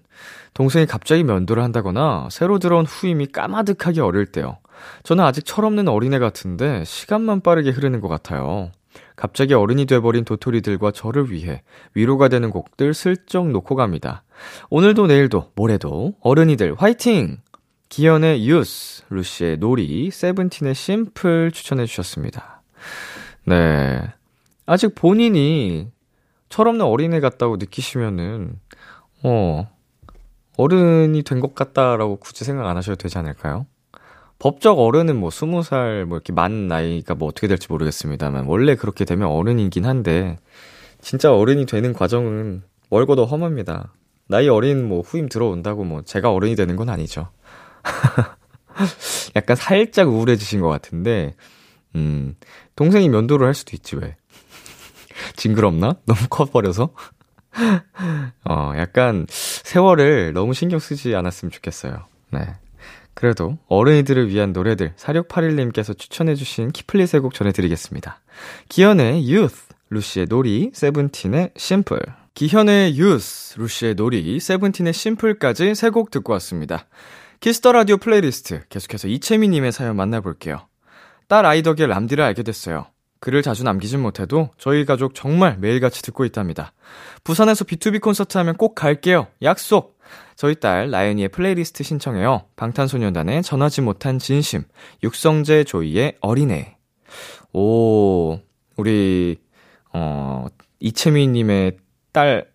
[0.55, 4.59] 동생이 갑자기 면도를 한다거나 새로 들어온 후임이 까마득하게 어릴 때요.
[5.03, 8.71] 저는 아직 철없는 어린애 같은데 시간만 빠르게 흐르는 것 같아요.
[9.15, 11.63] 갑자기 어른이 돼버린 도토리들과 저를 위해
[11.95, 14.23] 위로가 되는 곡들 슬쩍 놓고 갑니다.
[14.71, 17.39] 오늘도 내일도 모레도 어른이들 화이팅!
[17.89, 22.63] 기현의 유스, 루시의 놀이, 세븐틴의 심플 추천해 주셨습니다.
[23.45, 24.03] 네.
[24.67, 25.89] 아직 본인이
[26.49, 28.59] 철없는 어린애 같다고 느끼시면은,
[29.25, 29.69] 어,
[30.57, 33.67] 어른이 된 것 같다라고 굳이 생각 안 하셔도 되지 않을까요?
[34.39, 39.29] 법적 어른은 뭐 스무 살뭐 이렇게 만 나이가 뭐 어떻게 될지 모르겠습니다만 원래 그렇게 되면
[39.29, 40.39] 어른이긴 한데
[41.01, 43.93] 진짜 어른이 되는 과정은 멀고도 험합니다.
[44.29, 47.29] 나이 어린 뭐 후임 들어온다고 뭐 제가 어른이 되는 건 아니죠.
[49.37, 51.35] 약간 살짝 우울해지신 것 같은데
[51.95, 52.37] 음
[52.77, 54.17] 동생이 면도를 할 수도 있지 왜?
[55.37, 55.97] 징그럽나?
[56.07, 56.91] 너무 커버려서?
[58.45, 62.05] 어, 약간 세월을 너무 신경 쓰지 않았으면 좋겠어요.
[62.33, 62.41] 네.
[63.15, 68.21] 그래도 어른이들을 위한 노래들 4681님께서 추천해주신 키플리 세곡 전해드리겠습니다.
[68.69, 69.57] 기현의 Youth,
[69.89, 71.99] 루시의 놀이, 세븐틴의 Simple.
[72.35, 76.85] 기현의 Youth, 루시의 놀이, 세븐틴의 Simple까지 세 곡 듣고 왔습니다.
[77.41, 80.67] Kiss the Radio playlist 계속해서 이채미님의 사연 만나볼게요.
[81.29, 82.87] 딸 아이 덕에 람디를 알게 됐어요.
[83.21, 86.73] 글을 자주 남기진 못해도 저희 가족 정말 매일같이 듣고 있답니다.
[87.25, 89.27] 부산에서 BTOB 콘서트 하면 꼭 갈게요.
[89.43, 89.97] 약속!
[90.37, 92.45] 저희 딸 나연이의 플레이리스트 신청해요.
[92.57, 94.65] 방탄소년단의 전하지 못한 진심,
[95.03, 96.77] 육성재 조이의 어린애.
[97.53, 98.39] 오,
[98.77, 99.39] 우리,
[99.93, 100.47] 어,
[100.79, 101.79] 이채미님의
[102.13, 102.51] 딸,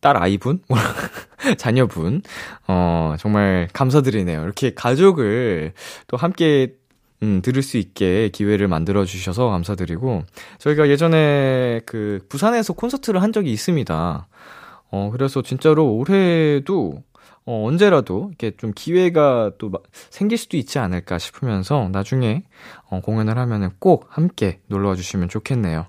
[0.00, 0.62] 딸 아이분?
[1.58, 2.22] 자녀분.
[2.66, 4.42] 어, 정말 감사드리네요.
[4.42, 5.74] 이렇게 가족을
[6.06, 6.74] 또 함께
[7.22, 10.24] 음, 들을 수 있게 기회를 만들어 주셔서 감사드리고
[10.58, 14.28] 저희가 예전에 그 부산에서 콘서트를 한 적이 있습니다.
[14.92, 17.02] 어, 그래서 진짜로 올해도
[17.46, 19.70] 어, 언제라도 이렇게 좀 기회가 또
[20.10, 22.42] 생길 수도 있지 않을까 싶으면서 나중에
[22.90, 25.86] 어, 공연을 하면은 꼭 함께 놀러와 주시면 좋겠네요.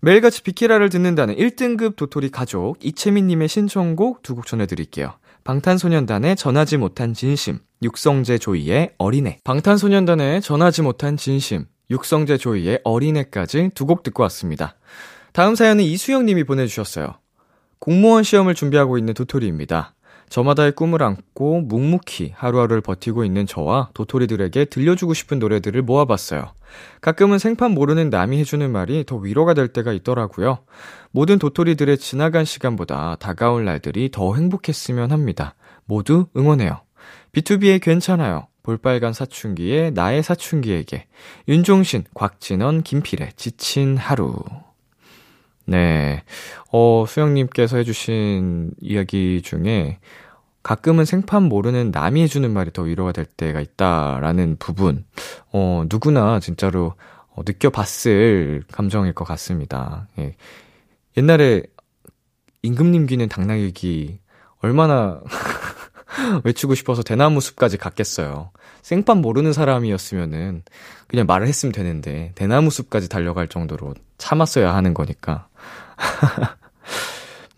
[0.00, 5.14] 매일같이 비키라를 듣는다는 1등급 도토리 가족 이채민님의 신청곡 두 곡 전해드릴게요.
[5.44, 9.38] 방탄소년단의 전하지 못한 진심, 육성재 조이의 어린애.
[9.44, 14.76] 방탄소년단의 전하지 못한 진심, 육성재 조이의 어린애까지 두 곡 듣고 왔습니다.
[15.32, 17.14] 다음 사연은 이수영 님이 보내주셨어요.
[17.78, 19.94] 공무원 시험을 준비하고 있는 도토리입니다.
[20.28, 26.52] 저마다의 꿈을 안고 묵묵히 하루하루를 버티고 있는 저와 도토리들에게 들려주고 싶은 노래들을 모아봤어요.
[27.00, 30.58] 가끔은 생판 모르는 남이 해주는 말이 더 위로가 될 때가 있더라고요.
[31.12, 35.54] 모든 도토리들의 지나간 시간보다 다가올 날들이 더 행복했으면 합니다.
[35.84, 36.80] 모두 응원해요.
[37.36, 38.46] B2B의 괜찮아요.
[38.62, 41.06] 볼빨간 사춘기에 나의 사춘기에게.
[41.48, 44.36] 윤종신, 곽진원, 김필의 지친 하루.
[45.66, 46.22] 네.
[46.72, 49.98] 어, 수영님께서 해주신 이야기 중에
[50.62, 55.04] 가끔은 생판 모르는 남이 해주는 말이 더 위로가 될 때가 있다라는 부분,
[55.52, 56.94] 어, 누구나 진짜로
[57.28, 60.08] 어, 느껴봤을 감정일 것 같습니다.
[60.18, 60.34] 예.
[61.16, 61.62] 옛날에
[62.62, 64.18] 임금님 귀는 당나귀 귀
[64.60, 65.20] 얼마나
[66.44, 68.50] 외치고 싶어서 대나무 숲까지 갔겠어요.
[68.82, 70.62] 생판 모르는 사람이었으면은
[71.08, 75.48] 그냥 말을 했으면 되는데 대나무 숲까지 달려갈 정도로 참았어야 하는 거니까.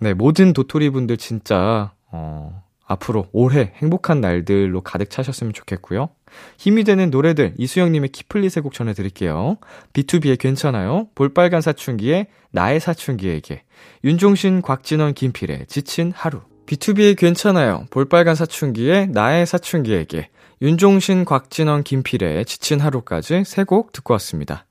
[0.00, 6.08] 네, 모든 도토리 분들 진짜 어 앞으로 올해 행복한 날들로 가득 차셨으면 좋겠고요.
[6.56, 9.58] 힘이 되는 노래들 이수영님의 키플릿의 곡 전해드릴게요.
[9.92, 11.08] B2B의 괜찮아요.
[11.14, 13.62] 볼빨간 사춘기의 나의 사춘기에게
[14.04, 17.86] 윤종신, 곽진원, 김필의 지친 하루 BTOB의 괜찮아요.
[17.90, 20.28] 볼빨간 사춘기의 나의 사춘기에게
[20.60, 24.66] 윤종신, 곽진언, 김필의 지친 하루까지 세 곡 듣고 왔습니다.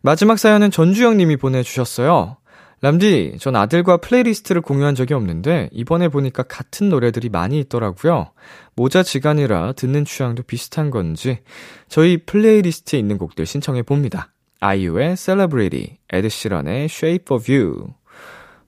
[0.00, 2.36] 마지막 사연은 전주영 님이 보내주셨어요.
[2.80, 8.30] 람디, 전 아들과 playlist를 공유한 적이 없는데 이번에 보니까 같은 노래들이 많이 있더라고요.
[8.74, 11.40] 모자 지간이라 듣는 취향도 비슷한 건지
[11.88, 14.32] 저희 playlist에 있는 곡들 신청해 봅니다.
[14.60, 17.94] 아이유의 Celebrity, 에드시런의 Shape of You.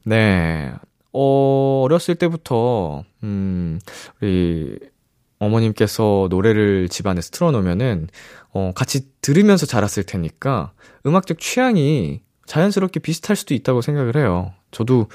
[0.05, 0.73] 네.
[1.15, 3.79] 어, 어렸을 때부터 음,
[4.21, 4.79] 우리
[5.39, 8.09] 어머님께서 노래를 집안에서 틀어놓으면은
[8.53, 10.73] 어, 같이 들으면서 자랐을 테니까
[11.07, 14.53] 음악적 취향이 자연스럽게 비슷할 수도 있다고 생각을 해요.
[14.71, 15.07] 저도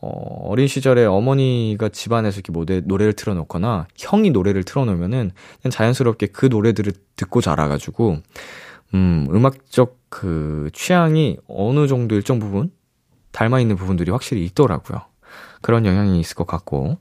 [0.00, 6.46] 어, 어린 시절에 어머니가 집안에서 이렇게 노래, 노래를 틀어놓거나 형이 노래를 틀어놓으면은 그냥 자연스럽게 그
[6.46, 8.18] 노래들을 듣고 자라가지고
[8.94, 12.70] 음, 음악적 그 취향이 어느 정도 일정 부분
[13.32, 15.11] 닮아 있는 부분들이 확실히 있더라고요.
[15.60, 16.98] 그런 영향이 있을 것 같고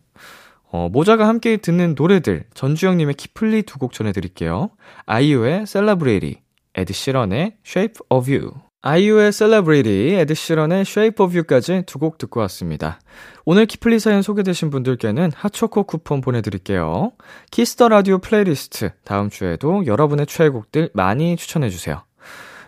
[0.71, 4.69] 어, 모자가 함께 듣는 노래들 전주영님의 키플리 두 곡 전해드릴게요.
[5.05, 6.35] 아이유의 Celebrity,
[6.75, 8.51] 에드 시런의 Shape of You.
[8.83, 12.99] 아이유의 Celebrity, 에드 시런의 Shape of You까지 두 곡 듣고 왔습니다.
[13.43, 17.11] 오늘 키플리 사연 소개되신 분들께는 핫초코 쿠폰 보내드릴게요.
[17.51, 22.01] Kiss the Radio playlist 다음 주에도 여러분의 최애곡들 많이 추천해주세요.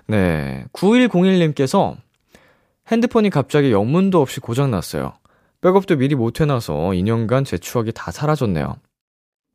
[0.08, 1.96] 네, 9101님께서
[2.92, 5.14] 핸드폰이 갑자기 영문도 없이 고장났어요.
[5.64, 8.76] 백업도 미리 못 해놔서 2년간 제 추억이 다 사라졌네요.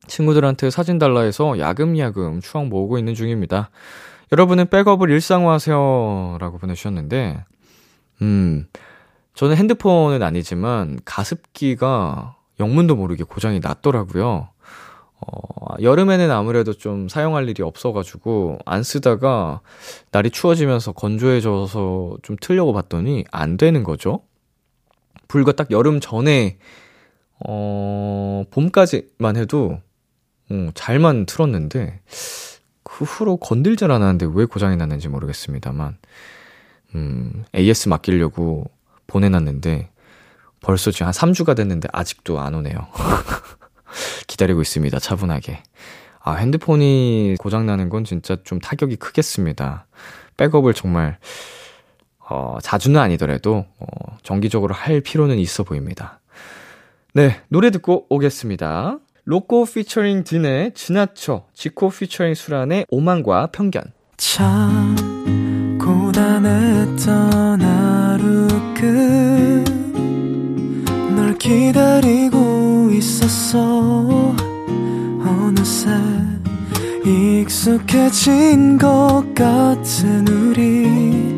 [0.07, 3.69] 친구들한테 사진 달라 해서 야금야금 추억 모으고 있는 중입니다.
[4.33, 6.39] 여러분은 백업을 일상화하세요.
[6.41, 7.45] 라고 보내주셨는데,
[8.23, 8.67] 음,
[9.35, 14.49] 저는 핸드폰은 아니지만 가습기가 영문도 모르게 고장이 났더라고요.
[15.21, 19.61] 어, 여름에는 아무래도 좀 사용할 일이 없어가지고 안 쓰다가
[20.11, 24.23] 날이 추워지면서 건조해져서 좀 틀려고 봤더니 안 되는 거죠.
[25.29, 26.59] 불과 딱 여름 전에
[27.47, 29.81] 어 봄까지만 해도
[30.51, 32.01] 어, 잘만 틀었는데
[32.83, 35.99] 그 후로 건들질 않았는데 왜 고장이 났는지 모르겠습니다만
[36.95, 38.65] 음 AS 맡기려고
[39.07, 39.91] 보내놨는데
[40.61, 42.89] 벌써 지금 한 3주가 됐는데 아직도 안 오네요.
[44.27, 44.99] 기다리고 있습니다.
[44.99, 45.63] 차분하게.
[46.21, 49.87] 아, 핸드폰이 고장나는 건 진짜 좀 타격이 크겠습니다.
[50.37, 51.19] 백업을 정말
[52.31, 53.87] 어, 자주는 아니더라도 어,
[54.23, 56.21] 정기적으로 할 필요는 있어 보입니다.
[57.15, 58.99] 네, 노래 듣고 오겠습니다.
[59.25, 63.83] 로꼬 피처링 딘의 지나쳐, 지코 피처링 수란의 오만과 편견.
[64.17, 64.97] 참
[65.79, 68.49] 고단했던 하루
[71.05, 74.35] 끝널 기다리고 있었어
[75.21, 75.91] 어느새
[77.05, 81.38] 익숙해진 것 같은 우리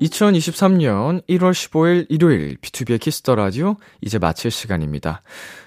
[0.00, 5.22] 2023년 1월 15일 일요일 B2B의 키스터 라디오 이제 마칠 시간입니다.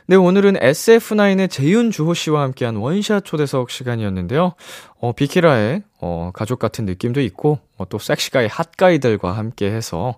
[0.08, 4.54] 네, 오늘은 SF9의 재윤 주호 씨와 함께한 원샷 초대석 시간이었는데요.
[5.00, 10.18] 어, 비키라의 어, 가족 같은 느낌도 있고 어, 또 섹시가의 hot guy들과 함께 해서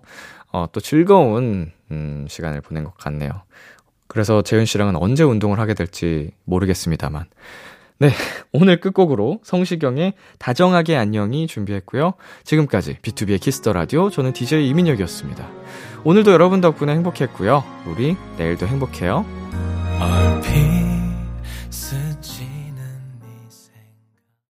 [0.50, 3.42] 어, 또 즐거운 음, 시간을 보낸 것 같네요.
[4.08, 7.26] 그래서 재윤 씨랑은 언제 운동을 하게 될지 모르겠습니다만.
[7.98, 8.10] 네,
[8.52, 12.14] 오늘 끝곡으로 성시경의 다정하게 안녕이 준비했고요.
[12.44, 15.48] 지금까지 B2B의 키스터 라디오 저는 DJ 이민혁이었습니다.
[16.04, 17.64] 오늘도 여러분 덕분에 행복했고요.
[17.86, 19.24] 우리 내일도 행복해요.